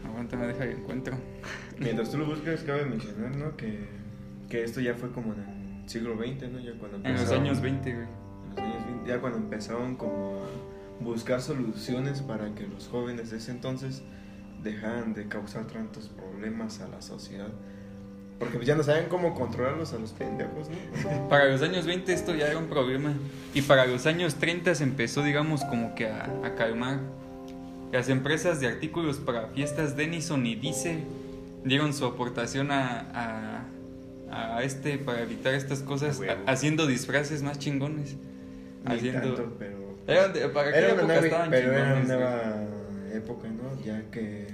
Aguántame, 0.04 0.46
deja 0.46 0.64
que 0.64 0.72
encuentro. 0.72 1.16
Mientras 1.78 2.10
tú 2.10 2.18
lo 2.18 2.26
buscas, 2.26 2.60
cabe 2.62 2.84
mencionar, 2.86 3.36
¿no? 3.36 3.56
Que, 3.56 3.80
que 4.48 4.64
esto 4.64 4.80
ya 4.80 4.94
fue 4.94 5.10
como 5.12 5.34
en 5.34 5.40
el 5.82 5.88
siglo 5.90 6.16
XX, 6.16 6.50
¿no? 6.50 6.58
Ya 6.60 6.72
cuando 6.78 6.96
En 6.98 7.02
los 7.12 7.22
empezaron- 7.22 7.42
años 7.44 7.60
20, 7.60 7.92
güey. 7.94 8.04
en 8.06 8.50
los 8.50 8.58
años 8.58 8.86
20, 8.86 9.08
ya 9.10 9.18
cuando 9.20 9.38
empezaron 9.38 9.96
como 9.96 10.42
a 10.42 11.04
buscar 11.04 11.40
soluciones 11.42 12.22
para 12.22 12.54
que 12.54 12.66
los 12.66 12.88
jóvenes 12.88 13.30
de 13.30 13.36
ese 13.38 13.50
entonces 13.50 14.02
dejaran 14.62 15.12
de 15.14 15.28
causar 15.28 15.66
tantos 15.66 16.08
problemas 16.08 16.80
a 16.80 16.88
la 16.88 17.02
sociedad. 17.02 17.48
Porque 18.38 18.56
pues 18.56 18.66
ya 18.66 18.74
no 18.74 18.82
saben 18.82 19.06
cómo 19.08 19.34
controlarlos 19.34 19.92
a 19.94 19.98
los 19.98 20.12
pendejos, 20.12 20.68
¿no? 20.68 21.28
Para 21.28 21.46
los 21.46 21.62
años 21.62 21.86
20 21.86 22.12
esto 22.12 22.34
ya 22.34 22.48
era 22.48 22.58
un 22.58 22.66
problema. 22.66 23.14
Y 23.54 23.62
para 23.62 23.86
los 23.86 24.04
años 24.06 24.34
30 24.34 24.74
se 24.74 24.84
empezó, 24.84 25.22
digamos, 25.22 25.64
como 25.64 25.94
que 25.94 26.06
a, 26.08 26.24
a 26.44 26.54
calmar. 26.54 26.98
Las 27.92 28.08
empresas 28.10 28.60
de 28.60 28.66
artículos 28.66 29.16
para 29.18 29.46
fiestas 29.48 29.96
Denison 29.96 30.44
y 30.44 30.54
Diesel 30.56 31.04
dieron 31.66 31.92
su 31.92 32.04
aportación 32.06 32.70
a, 32.70 33.66
a, 34.30 34.56
a 34.56 34.62
este 34.62 34.98
para 34.98 35.22
evitar 35.22 35.54
estas 35.54 35.80
cosas, 35.82 36.20
A 36.46 36.50
haciendo 36.50 36.86
disfraces 36.86 37.42
más 37.42 37.58
chingones. 37.58 38.16
Ni 38.88 38.94
Haciendo... 38.94 39.34
tanto, 39.34 39.56
pero... 39.58 39.96
Eran 40.06 40.32
de- 40.32 40.48
para 40.48 40.70
Era 40.70 40.94
una 40.94 41.02
época 41.02 41.06
nueva, 41.06 41.26
estaban 41.26 41.50
pero 41.50 41.72
era 41.72 41.82
una 41.82 42.02
chingones, 42.02 42.06
güey. 42.06 42.18
nueva 42.18 42.64
época, 43.12 43.48
¿no? 43.48 43.84
Ya 43.84 44.02
que, 44.10 44.46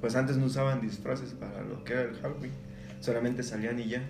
pues 0.00 0.14
antes 0.16 0.36
no 0.36 0.46
usaban 0.46 0.80
disfraces 0.80 1.34
para 1.34 1.62
lo 1.62 1.82
que 1.84 1.92
era 1.94 2.02
el 2.02 2.14
Halloween, 2.20 2.52
solamente 3.00 3.42
salían 3.42 3.78
y 3.80 3.88
ya. 3.88 4.02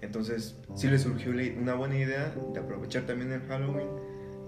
Entonces, 0.00 0.56
sí 0.74 0.88
les 0.88 1.02
surgió 1.02 1.32
una 1.60 1.74
buena 1.74 1.96
idea 1.96 2.34
de 2.54 2.58
aprovechar 2.58 3.02
también 3.04 3.30
el 3.32 3.42
Halloween, 3.42 3.86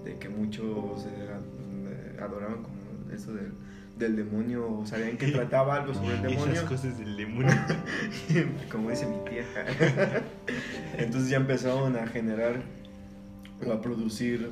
de 0.04 0.18
que 0.18 0.28
muchos 0.28 1.06
eh, 1.06 2.18
adoraban 2.20 2.62
como 2.62 2.76
eso 3.14 3.32
del, 3.34 3.52
del 3.98 4.16
demonio, 4.16 4.78
o 4.80 4.86
sabían 4.86 5.16
que 5.16 5.28
trataba 5.32 5.76
algo 5.76 5.94
sobre 5.94 6.14
el 6.16 6.22
demonio, 6.22 6.52
Esas 6.54 6.68
cosas 6.68 6.98
del 6.98 7.16
demonio. 7.16 7.52
como 8.70 8.90
dice 8.90 9.06
mi 9.06 9.18
tía. 9.28 9.44
Entonces 10.98 11.30
ya 11.30 11.36
empezaron 11.36 11.96
a 11.96 12.06
generar 12.06 12.62
o 13.66 13.72
a 13.72 13.80
producir 13.80 14.50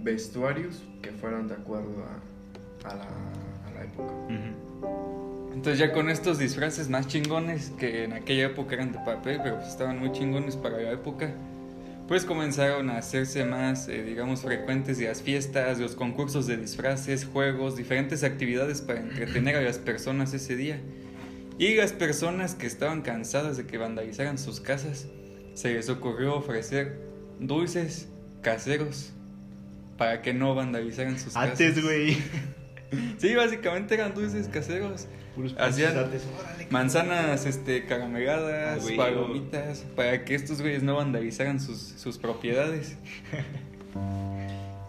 vestuarios 0.00 0.82
que 1.02 1.12
fueran 1.12 1.48
de 1.48 1.54
acuerdo 1.54 2.04
a, 2.04 2.88
a 2.88 2.94
la, 2.94 3.04
a 3.04 3.70
la 3.74 3.84
época. 3.84 4.12
Entonces 5.52 5.78
ya 5.78 5.92
con 5.92 6.10
estos 6.10 6.38
disfraces 6.38 6.88
más 6.90 7.08
chingones, 7.08 7.70
que 7.78 8.04
en 8.04 8.12
aquella 8.12 8.46
época 8.46 8.74
eran 8.74 8.92
de 8.92 8.98
papel, 8.98 9.40
pero 9.42 9.56
pues 9.56 9.68
estaban 9.68 9.98
muy 9.98 10.12
chingones 10.12 10.54
para 10.54 10.76
la 10.76 10.92
época, 10.92 11.30
pues 12.08 12.24
comenzaron 12.24 12.90
a 12.90 12.98
hacerse 12.98 13.44
más, 13.44 13.88
eh, 13.88 14.02
digamos, 14.02 14.42
frecuentes 14.42 15.00
las 15.00 15.22
fiestas, 15.22 15.78
los 15.78 15.96
concursos 15.96 16.46
de 16.46 16.56
disfraces, 16.56 17.24
juegos, 17.24 17.76
diferentes 17.76 18.22
actividades 18.22 18.80
para 18.80 19.00
entretener 19.00 19.56
a 19.56 19.60
las 19.60 19.78
personas 19.78 20.32
ese 20.32 20.56
día. 20.56 20.80
Y 21.58 21.74
las 21.74 21.92
personas 21.92 22.54
que 22.54 22.66
estaban 22.66 23.02
cansadas 23.02 23.56
de 23.56 23.66
que 23.66 23.78
vandalizaran 23.78 24.38
sus 24.38 24.60
casas, 24.60 25.08
se 25.54 25.72
les 25.72 25.88
ocurrió 25.88 26.36
ofrecer 26.36 27.00
dulces 27.40 28.08
caseros 28.42 29.12
para 29.96 30.22
que 30.22 30.34
no 30.34 30.54
vandalizaran 30.54 31.18
sus 31.18 31.32
casas. 31.32 31.50
Antes, 31.50 31.82
güey. 31.82 32.18
Sí, 33.18 33.34
básicamente 33.34 33.94
eran 33.94 34.14
dulces 34.14 34.48
caseros. 34.48 35.06
Puros 35.34 35.54
Hacían-. 35.58 35.96
Órale, 35.96 36.18
Manzanas 36.70 37.46
este, 37.46 37.84
carameladas, 37.84 38.84
Ah, 38.84 38.96
palomitas, 38.96 39.84
para 39.94 40.24
que 40.24 40.34
estos 40.34 40.60
güeyes 40.62 40.82
no 40.82 40.96
vandalizaran 40.96 41.60
sus, 41.60 41.78
sus 41.78 42.18
propiedades. 42.18 42.96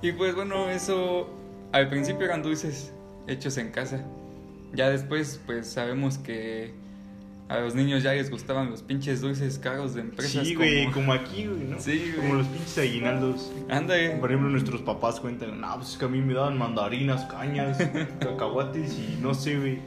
Y 0.02 0.12
pues 0.12 0.36
bueno, 0.36 0.70
eso 0.70 1.28
al 1.72 1.90
principio 1.90 2.26
eran 2.26 2.44
dulces 2.44 2.92
hechos 3.28 3.58
en 3.58 3.72
casa. 3.72 4.06
Ya 4.74 4.90
después, 4.90 5.42
pues 5.46 5.68
sabemos 5.68 6.18
que 6.20 6.74
a 7.50 7.60
los 7.60 7.76
niños 7.76 8.04
ya 8.04 8.14
les 8.14 8.30
gustaban 8.30 8.70
los 8.70 8.82
pinches 8.82 9.22
dulces 9.22 9.58
caros 9.58 9.94
de 9.94 10.02
empresas. 10.02 10.46
Sí, 10.46 10.56
güey, 10.56 10.84
como... 10.86 10.96
como 10.96 11.14
aquí, 11.14 11.46
güey, 11.48 11.64
¿no? 11.64 11.80
Sí, 11.80 12.12
güey. 12.14 12.28
Como 12.28 12.34
los 12.36 12.48
pinches 12.48 12.78
aguinaldos. 12.78 13.52
Anda, 13.70 13.98
eh. 13.98 14.18
Por 14.20 14.30
ejemplo, 14.30 14.50
nuestros 14.50 14.82
papás 14.82 15.20
cuentan, 15.20 15.60
no, 15.62 15.76
pues 15.76 15.92
es 15.92 15.98
que 15.98 16.06
a 16.06 16.10
mí 16.10 16.20
me 16.20 16.34
daban 16.34 16.58
mandarinas, 16.58 17.26
cañas, 17.26 17.78
cacahuates 18.20 18.98
y 18.98 19.18
no 19.22 19.34
sé, 19.34 19.58
güey. 19.58 19.80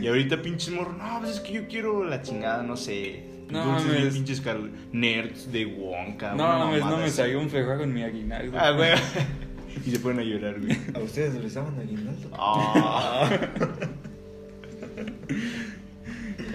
Y 0.00 0.06
ahorita 0.06 0.40
pinches 0.40 0.70
morros, 0.70 0.96
no, 0.96 1.20
pues 1.20 1.32
es 1.32 1.40
que 1.40 1.52
yo 1.52 1.68
quiero 1.68 2.04
la 2.04 2.22
chingada, 2.22 2.62
no 2.62 2.76
sé. 2.76 3.32
No 3.50 3.76
pinches 4.10 4.40
caros. 4.40 4.70
Nerds 4.92 5.52
de 5.52 5.66
Wonka. 5.66 6.34
No, 6.34 6.58
mames, 6.58 6.84
no 6.84 6.96
me 6.96 7.10
salió 7.10 7.38
un 7.38 7.50
Ferraro 7.50 7.84
en 7.84 7.92
mi 7.92 8.02
aguinaldo. 8.02 8.58
Ah, 8.58 8.70
güey. 8.70 8.92
y 9.86 9.90
se 9.90 9.98
ponen 9.98 10.20
a 10.20 10.22
llorar, 10.22 10.58
güey. 10.58 10.78
¿A 10.94 10.98
ustedes 11.00 11.34
les 11.34 11.52
daban 11.52 11.78
aguinaldo? 11.78 12.30
Ah. 12.32 13.28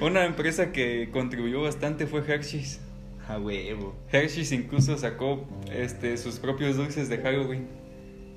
Una 0.02 0.26
empresa 0.26 0.72
que 0.72 1.10
contribuyó 1.12 1.62
bastante 1.64 2.06
fue 2.08 2.22
Hershey's. 2.28 2.80
A 3.28 3.38
huevo. 3.40 3.96
Hershey's 4.12 4.52
incluso 4.52 4.98
sacó 4.98 5.46
este, 5.72 6.16
sus 6.18 6.40
propios 6.40 6.78
dulces 6.78 7.10
de 7.10 7.18
Halloween. 7.18 7.68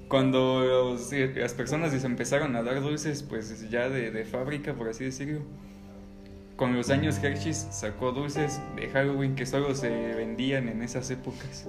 Cuando 0.08 0.64
los- 0.64 1.12
eh, 1.12 1.32
las 1.36 1.54
personas 1.54 1.92
les 1.92 2.02
empezaron 2.04 2.56
a 2.56 2.62
dar 2.62 2.80
dulces, 2.80 3.22
pues 3.22 3.70
ya 3.70 3.88
de, 3.88 4.10
de 4.10 4.24
fábrica, 4.24 4.74
por 4.74 4.88
así 4.88 5.04
decirlo. 5.04 5.42
Con 6.56 6.74
los 6.76 6.90
años 6.90 7.22
Hershey's 7.22 7.68
sacó 7.70 8.12
dulces 8.12 8.60
de 8.76 8.88
Halloween 8.88 9.34
que 9.36 9.46
solo 9.46 9.74
se 9.74 9.88
vendían 10.14 10.68
en 10.68 10.82
esas 10.82 11.08
épocas. 11.10 11.68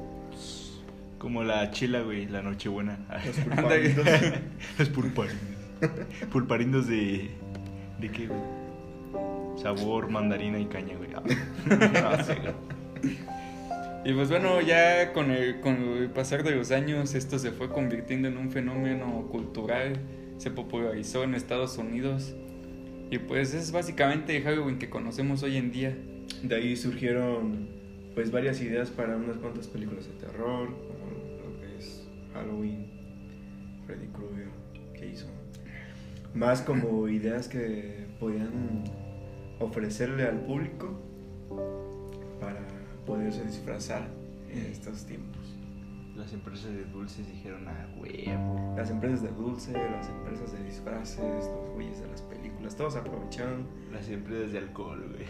Como 1.20 1.44
la 1.44 1.70
chila, 1.72 2.02
güey, 2.02 2.26
la 2.26 2.42
nochebuena. 2.42 2.98
Los 3.26 3.38
Ándale. 3.58 3.90
pulparitos. 3.92 4.40
Los 4.80 4.90
pulparindos. 4.90 5.46
Pulparindos 6.32 6.88
de. 6.88 7.30
¿De 8.00 8.10
qué, 8.10 8.26
güey? 8.28 8.40
Sabor, 9.62 10.10
mandarina 10.10 10.60
y 10.60 10.66
caña, 10.66 10.96
güey. 10.98 11.12
Ah, 11.16 12.16
no 12.18 12.24
sé, 12.24 12.36
güey. 12.36 12.54
Y 14.04 14.14
pues 14.14 14.30
bueno, 14.30 14.60
ya 14.62 15.14
con 15.14 15.30
el, 15.30 15.60
con 15.60 15.76
el 15.76 16.10
pasar 16.10 16.44
de 16.44 16.52
los 16.52 16.72
años 16.72 17.14
esto 17.14 17.38
se 17.38 17.52
fue 17.52 17.70
convirtiendo 17.70 18.28
en 18.28 18.38
un 18.38 18.50
fenómeno 18.50 19.28
cultural, 19.32 19.94
se 20.38 20.50
popularizó 20.50 21.24
en 21.24 21.36
Estados 21.36 21.78
Unidos 21.78 22.34
y 23.12 23.20
pues 23.20 23.54
es 23.54 23.72
básicamente 23.72 24.36
el 24.36 24.44
Halloween 24.44 24.80
que 24.80 24.90
conocemos 24.90 25.44
hoy 25.44 25.58
en 25.58 25.72
día. 25.72 25.96
De 26.42 26.56
ahí 26.56 26.76
surgieron 26.76 27.70
pues 28.16 28.32
varias 28.32 28.60
ideas 28.62 28.90
para 28.90 29.16
unas 29.16 29.38
cuantas 29.38 29.68
películas 29.68 30.08
de 30.08 30.14
terror, 30.14 30.70
como 30.70 31.52
lo 31.52 31.62
que 31.62 31.78
es 31.78 32.08
Halloween, 32.34 32.88
Freddy 33.86 34.08
Krueger, 34.08 34.48
Jason. 34.96 35.30
Más 36.34 36.62
como 36.62 37.08
ideas 37.08 37.48
que 37.48 38.08
podían 38.20 38.86
ofrecerle 39.62 40.28
al 40.28 40.40
público 40.42 41.00
para 42.40 42.60
poderse 43.06 43.44
disfrazar 43.46 44.08
en 44.50 44.66
estos 44.72 45.06
tiempos. 45.06 45.40
Las 46.16 46.34
empresas 46.34 46.72
de 46.72 46.84
dulces 46.86 47.28
dijeron 47.28 47.68
a 47.68 47.88
huevo. 47.98 48.74
Las 48.78 48.90
empresas 48.90 49.22
de 49.24 49.30
dulce, 49.30 49.72
las 49.72 50.08
empresas 50.10 50.52
de 50.52 50.64
disfraces, 50.64 51.20
los 51.46 51.70
güeyes 51.74 52.02
de 52.02 52.08
las 52.08 52.22
películas, 52.22 52.76
todos 52.76 52.96
aprovecharon. 52.96 53.66
Las 53.92 54.08
empresas 54.10 54.52
de 54.52 54.58
alcohol, 54.60 55.04
güey. 55.14 55.26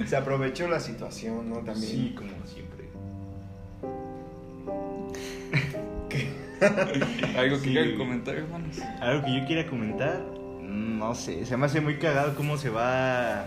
Se 0.06 0.16
aprovechó 0.16 0.68
la 0.68 0.80
situación, 0.80 1.48
¿no? 1.50 1.56
También. 1.56 1.76
Sí, 1.76 2.14
como 2.16 2.30
siempre. 2.46 2.86
Algo 7.38 7.56
que 7.56 7.62
Sí, 7.62 7.70
quieran 7.70 7.86
güey. 7.88 7.98
comentar, 7.98 8.34
hermanos. 8.36 8.78
Algo 9.00 9.24
que 9.26 9.40
yo 9.40 9.46
quiera 9.46 9.66
comentar, 9.68 10.22
no 10.68 11.14
sé, 11.14 11.46
se 11.46 11.56
me 11.56 11.66
hace 11.66 11.80
muy 11.80 11.96
cagado 11.96 12.34
cómo 12.34 12.56
se 12.58 12.70
va. 12.70 13.46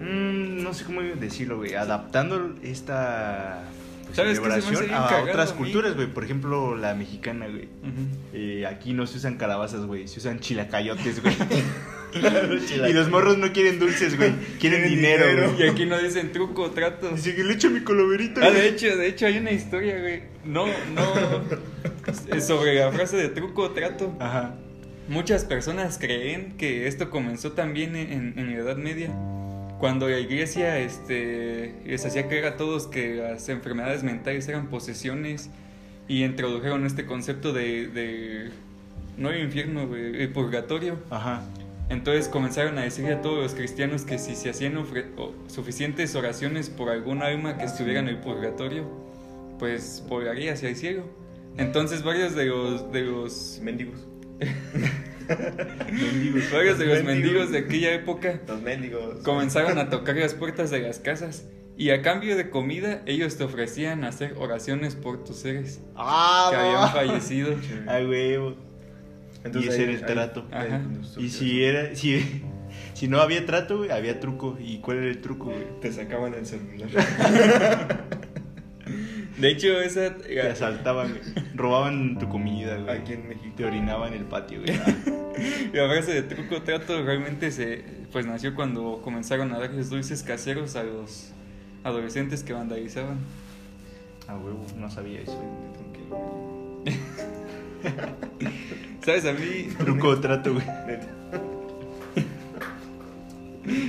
mm, 0.00 0.62
no 0.62 0.74
sé 0.74 0.84
cómo 0.84 1.00
decirlo, 1.02 1.58
güey. 1.58 1.74
Adaptando 1.74 2.54
esta 2.62 3.64
pues, 4.04 4.16
¿Sabes 4.16 4.38
qué 4.38 4.44
se 4.44 4.48
me 4.50 4.54
hace 4.54 4.74
celebración 4.76 4.94
a 4.94 5.22
otras 5.22 5.52
a 5.52 5.56
culturas, 5.56 5.94
güey. 5.94 6.06
Por 6.08 6.24
ejemplo, 6.24 6.76
la 6.76 6.94
mexicana, 6.94 7.46
güey. 7.48 7.68
Eh, 8.32 8.66
aquí 8.66 8.92
no 8.92 9.06
se 9.06 9.18
usan 9.18 9.36
calabazas, 9.36 9.86
güey. 9.86 10.08
Se 10.08 10.20
usan 10.20 10.40
chilacayotes, 10.40 11.22
güey. 11.22 11.34
y 12.88 12.92
los 12.92 13.10
morros 13.10 13.38
no 13.38 13.52
quieren 13.52 13.78
dulces, 13.78 14.16
güey. 14.16 14.32
Quieren 14.60 14.82
Quieren 14.82 14.88
dinero, 14.88 15.26
dinero. 15.26 15.52
güey. 15.52 15.66
Y 15.66 15.70
aquí 15.70 15.86
no 15.86 15.98
dicen 15.98 16.32
truco 16.32 16.62
o 16.64 16.70
trato. 16.70 17.10
Dice 17.10 17.34
que 17.34 17.42
le 17.44 17.54
echo 17.54 17.70
mi 17.70 17.80
coloverito, 17.80 18.40
Ah, 18.42 18.50
güey. 18.50 18.62
de 18.62 18.68
hecho, 18.68 18.96
de 18.96 19.08
hecho 19.08 19.26
hay 19.26 19.38
una 19.38 19.50
historia, 19.50 19.98
güey. 20.00 20.22
No, 20.44 20.66
no. 20.66 22.40
sobre 22.40 22.74
la 22.74 22.92
frase 22.92 23.16
de 23.16 23.28
truco 23.30 23.62
o 23.62 23.70
trato. 23.70 24.14
Ajá. 24.20 24.54
Muchas 25.08 25.44
personas 25.44 25.98
creen 25.98 26.56
que 26.56 26.86
esto 26.86 27.10
comenzó 27.10 27.52
también 27.52 27.94
en, 27.94 28.34
en 28.38 28.52
la 28.52 28.58
Edad 28.62 28.76
Media, 28.76 29.10
cuando 29.78 30.08
la 30.08 30.18
iglesia 30.18 30.78
este, 30.78 31.74
les 31.84 32.06
hacía 32.06 32.26
creer 32.26 32.46
a 32.46 32.56
todos 32.56 32.86
que 32.86 33.16
las 33.16 33.48
enfermedades 33.50 34.02
mentales 34.02 34.48
eran 34.48 34.68
posesiones 34.68 35.50
y 36.08 36.24
introdujeron 36.24 36.86
este 36.86 37.04
concepto 37.04 37.52
de, 37.52 37.88
de 37.88 38.50
no 39.18 39.30
el 39.30 39.42
infierno, 39.42 39.94
el 39.94 40.28
purgatorio. 40.30 40.96
Ajá. 41.10 41.42
Entonces 41.90 42.28
comenzaron 42.28 42.78
a 42.78 42.82
decirle 42.82 43.12
a 43.12 43.20
todos 43.20 43.42
los 43.42 43.54
cristianos 43.54 44.02
que 44.02 44.18
si 44.18 44.34
se 44.36 44.48
hacían 44.48 44.76
ofre- 44.76 45.04
o- 45.18 45.34
suficientes 45.48 46.14
oraciones 46.14 46.70
por 46.70 46.88
algún 46.88 47.22
alma 47.22 47.58
que 47.58 47.64
estuviera 47.64 48.00
en 48.00 48.08
el 48.08 48.16
purgatorio, 48.16 48.88
pues 49.58 50.02
volaría 50.08 50.54
hacia 50.54 50.70
el 50.70 50.76
cielo. 50.76 51.02
Entonces 51.58 52.02
varios 52.02 52.34
de 52.34 52.46
los, 52.46 52.90
de 52.90 53.02
los 53.02 53.60
Mendigos. 53.62 54.06
Mendigos. 55.90 56.52
Varios 56.52 56.78
de 56.78 56.86
los 56.86 57.02
Mendigos. 57.02 57.04
mendigos 57.04 57.50
de 57.52 57.58
aquella 57.58 57.94
época 57.94 58.40
Los 58.46 58.60
mendigos. 58.62 59.22
comenzaron 59.22 59.78
a 59.78 59.88
tocar 59.88 60.16
las 60.16 60.34
puertas 60.34 60.70
de 60.70 60.80
las 60.80 60.98
casas 60.98 61.46
y 61.76 61.90
a 61.90 62.02
cambio 62.02 62.36
de 62.36 62.50
comida 62.50 63.02
ellos 63.06 63.36
te 63.36 63.44
ofrecían 63.44 64.04
hacer 64.04 64.34
oraciones 64.38 64.94
por 64.94 65.24
tus 65.24 65.36
seres 65.38 65.80
Ah, 65.96 66.48
que 66.50 66.56
habían 66.56 66.92
fallecido. 66.92 67.54
A 67.88 67.94
huevo. 67.98 68.56
y 69.52 69.68
ese 69.68 69.82
era 69.84 69.92
el 69.92 70.04
trato. 70.06 70.46
Ajá. 70.52 70.82
Y 71.18 71.28
si 71.30 71.64
era, 71.64 71.94
si, 71.96 72.42
si 72.92 73.08
no 73.08 73.20
había 73.20 73.44
trato, 73.44 73.78
güey, 73.78 73.90
había 73.90 74.20
truco. 74.20 74.56
¿Y 74.60 74.78
cuál 74.78 74.98
era 74.98 75.06
el 75.08 75.20
truco, 75.20 75.46
güey? 75.46 75.64
Te 75.80 75.92
sacaban 75.92 76.34
el 76.34 76.46
celular. 76.46 76.88
De 79.38 79.48
hecho, 79.50 79.80
esa 79.80 80.16
Te 80.16 80.40
asaltaban, 80.42 81.08
güey. 81.10 81.43
Robaban 81.54 82.18
tu 82.18 82.28
comida, 82.28 82.76
güey. 82.76 82.98
Aquí 82.98 83.12
en 83.12 83.28
México. 83.28 83.54
Te 83.56 83.64
orinaban 83.64 84.12
en 84.12 84.20
el 84.20 84.24
patio, 84.24 84.60
güey. 84.60 84.76
la 85.72 85.88
frase 85.88 86.12
de 86.14 86.22
truco 86.22 86.62
trato 86.62 87.02
realmente 87.02 87.50
se 87.50 87.84
pues 88.12 88.26
nació 88.26 88.54
cuando 88.54 89.00
comenzaron 89.02 89.52
a 89.52 89.58
darles 89.58 89.90
dulces 89.90 90.22
caseros 90.22 90.76
a 90.76 90.84
los 90.84 91.32
adolescentes 91.84 92.42
que 92.42 92.52
vandalizaban. 92.52 93.18
A 94.26 94.36
huevo, 94.36 94.64
no 94.76 94.90
sabía 94.90 95.20
eso. 95.20 95.36
güey. 95.36 96.96
¿Sabes? 99.04 99.26
A 99.26 99.32
mí 99.32 99.68
Truco 99.78 100.18
trato, 100.20 100.54
güey. 100.54 100.64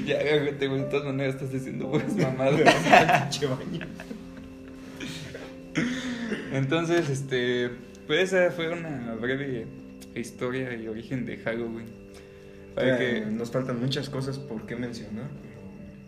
Ya 0.05 0.21
güey, 0.21 0.53
de 0.57 0.83
todas 0.89 1.05
maneras 1.05 1.35
estás 1.35 1.51
diciendo 1.51 1.91
puras 1.91 2.15
mamadas. 2.15 2.61
Pinche 3.29 3.47
baño. 3.47 3.85
Entonces, 6.55 7.09
este, 7.09 7.69
pues 8.07 8.31
esa 8.33 8.51
fue 8.51 8.69
una 8.69 9.13
breve 9.19 9.65
historia 10.15 10.73
y 10.75 10.87
origen 10.87 11.25
de 11.25 11.37
Halloween. 11.37 11.85
Para 12.73 12.95
Eh, 12.95 13.23
que, 13.23 13.25
Nos 13.31 13.51
faltan 13.51 13.79
muchas 13.79 14.09
cosas 14.09 14.37
por 14.39 14.65
qué 14.65 14.75
mencionar, 14.75 15.27
pero. 15.41 15.55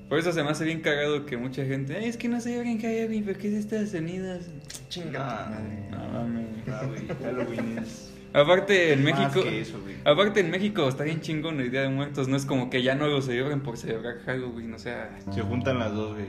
por 0.09 0.19
eso 0.19 0.31
se 0.31 0.43
me 0.43 0.49
hace 0.49 0.65
bien 0.65 0.81
cagado 0.81 1.25
que 1.25 1.37
mucha 1.37 1.65
gente, 1.65 1.95
"Ay, 1.97 2.05
es 2.05 2.17
que 2.17 2.27
no 2.29 2.39
sé 2.41 2.59
en 2.61 2.79
Halloween, 2.81 3.23
¿por 3.25 3.37
qué 3.37 3.47
es 3.49 3.53
estas 3.55 3.89
sonidas? 3.91 4.49
Chinga 4.89 5.19
Ah. 5.21 5.45
tu 5.45 5.51
madre. 5.51 5.89
No 5.91 6.11
mames. 6.11 6.47
Güey. 6.65 7.17
Halloween 7.23 7.77
es. 7.79 8.13
Aparte 8.33 8.91
en 8.93 9.03
más 9.03 9.13
México, 9.19 9.43
que 9.43 9.61
eso, 9.61 9.79
güey. 9.81 9.95
aparte 10.03 10.41
en 10.41 10.51
México 10.51 10.87
está 10.89 11.03
bien 11.05 11.21
chingón 11.21 11.59
el 11.61 11.71
Día 11.71 11.81
de 11.83 11.89
Muertos, 11.89 12.27
no 12.27 12.35
es 12.35 12.45
como 12.45 12.69
que 12.69 12.83
ya 12.83 12.93
no 12.93 13.07
lo 13.07 13.21
celebran 13.21 13.61
por 13.61 13.77
celebrar 13.77 14.19
Halloween, 14.25 14.73
o 14.73 14.79
sea, 14.79 15.17
Se 15.33 15.41
juntan 15.41 15.79
las 15.79 15.93
dos, 15.93 16.13
güey. 16.15 16.27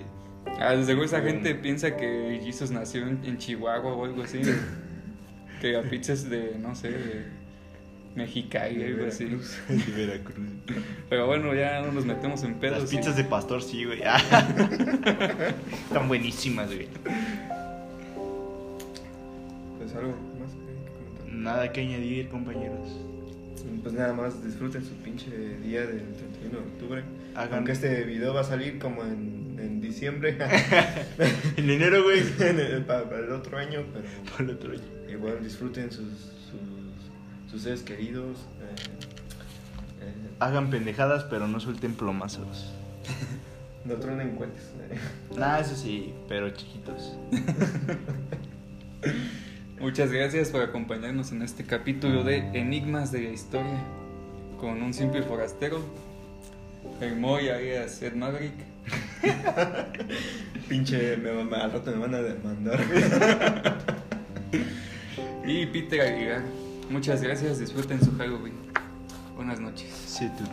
Ah, 0.61 0.75
desde 0.75 0.93
luego 0.93 1.05
esa 1.05 1.21
gente 1.21 1.55
piensa 1.55 1.97
que 1.97 2.41
Jesus 2.43 2.71
nació 2.71 3.07
en, 3.07 3.39
Chihuahua 3.39 3.93
o 3.95 4.05
algo 4.05 4.23
así, 4.23 4.41
que 5.61 5.73
la 5.73 5.83
pizza 5.83 6.13
es 6.13 6.29
de, 6.29 6.57
no 6.59 6.75
sé, 6.75 6.91
de 6.91 7.27
Mexicali, 8.15 8.77
De 8.77 8.87
algo 8.87 9.07
así. 9.07 9.25
De 9.69 10.07
Veracruz. 10.07 10.37
Pero 11.09 11.27
bueno, 11.27 11.55
ya 11.55 11.81
no 11.83 11.93
nos 11.93 12.05
metemos 12.05 12.43
en 12.43 12.55
pedos. 12.55 12.83
Las 12.83 12.93
y- 12.93 12.97
pizzas 12.97 13.17
de 13.17 13.25
pastor, 13.25 13.63
sí, 13.63 13.85
güey. 13.85 14.01
Ah. 14.05 14.19
Están 15.89 16.09
buenísimas, 16.09 16.67
güey. 16.67 16.89
Pues 19.79 19.95
algo 19.95 20.15
más 20.41 20.51
que 20.51 20.93
comentar. 20.93 21.33
Nada 21.33 21.73
que 21.73 21.81
añadir, 21.81 22.29
compañeros. 22.29 22.89
Pues 23.83 23.95
nada 23.95 24.13
más 24.13 24.43
disfruten 24.45 24.85
su 24.85 24.93
pinche 24.97 25.31
día 25.59 25.81
del 25.87 26.03
31 26.15 26.59
de 26.61 26.65
octubre. 26.67 27.03
Hagan- 27.35 27.55
Aunque 27.59 27.73
este 27.73 28.05
video 28.05 28.35
va 28.35 28.41
a 28.41 28.45
salir 28.45 28.79
como 28.79 29.03
en 29.03 29.47
en 29.59 29.81
diciembre. 29.81 30.39
En 31.57 31.69
enero, 31.71 32.05
güey. 32.05 32.23
para, 32.87 33.05
para 33.09 33.25
el 33.25 33.33
otro 33.33 33.59
año, 33.59 33.81
pero 33.93 34.05
Para 34.31 34.45
el 34.45 34.51
otro 34.51 34.73
año. 34.73 34.83
igual 35.11 35.43
disfruten 35.43 35.91
sus, 35.91 36.07
sus, 36.09 37.51
sus 37.51 37.63
seres 37.63 37.83
queridos. 37.83 38.39
eh, 38.61 40.03
eh, 40.03 40.13
Hagan 40.39 40.71
pendejadas, 40.71 41.25
pero 41.25 41.49
no 41.49 41.59
suelten 41.59 41.95
plomazos. 41.95 42.73
no 43.85 43.95
truenen 43.95 44.37
cuentos. 44.37 44.63
eh. 44.91 44.99
Nah, 45.37 45.59
eso 45.59 45.75
sí, 45.75 46.13
pero 46.29 46.51
chiquitos. 46.51 47.17
Muchas 49.89 50.13
gracias 50.13 50.51
por 50.51 50.61
acompañarnos 50.61 51.33
en 51.33 51.41
este 51.41 51.65
capítulo 51.65 52.23
de 52.23 52.37
Enigmas 52.53 53.11
de 53.11 53.23
la 53.23 53.31
Historia 53.31 53.79
con 54.61 54.83
un 54.83 54.93
simple 54.93 55.23
forastero, 55.23 55.81
el 57.01 57.17
Moy 57.17 57.49
alias 57.49 58.03
Ed 58.03 58.13
Maverick. 58.13 58.53
Pinche, 60.69 61.17
me, 61.17 61.33
me- 61.43 61.57
al 61.57 61.73
rato 61.73 61.91
me 61.91 61.97
van 62.01 62.15
a 62.17 62.19
demandar. 62.21 62.79
y 65.47 65.65
Peter 65.65 66.03
Aguilar. 66.03 66.43
Muchas 66.91 67.23
gracias, 67.23 67.59
disfruten 67.59 68.05
su 68.05 68.15
Halloween. 68.19 68.57
Buenas 69.37 69.59
noches. 69.59 69.89
Sí, 70.07 70.29
tú. 70.37 70.45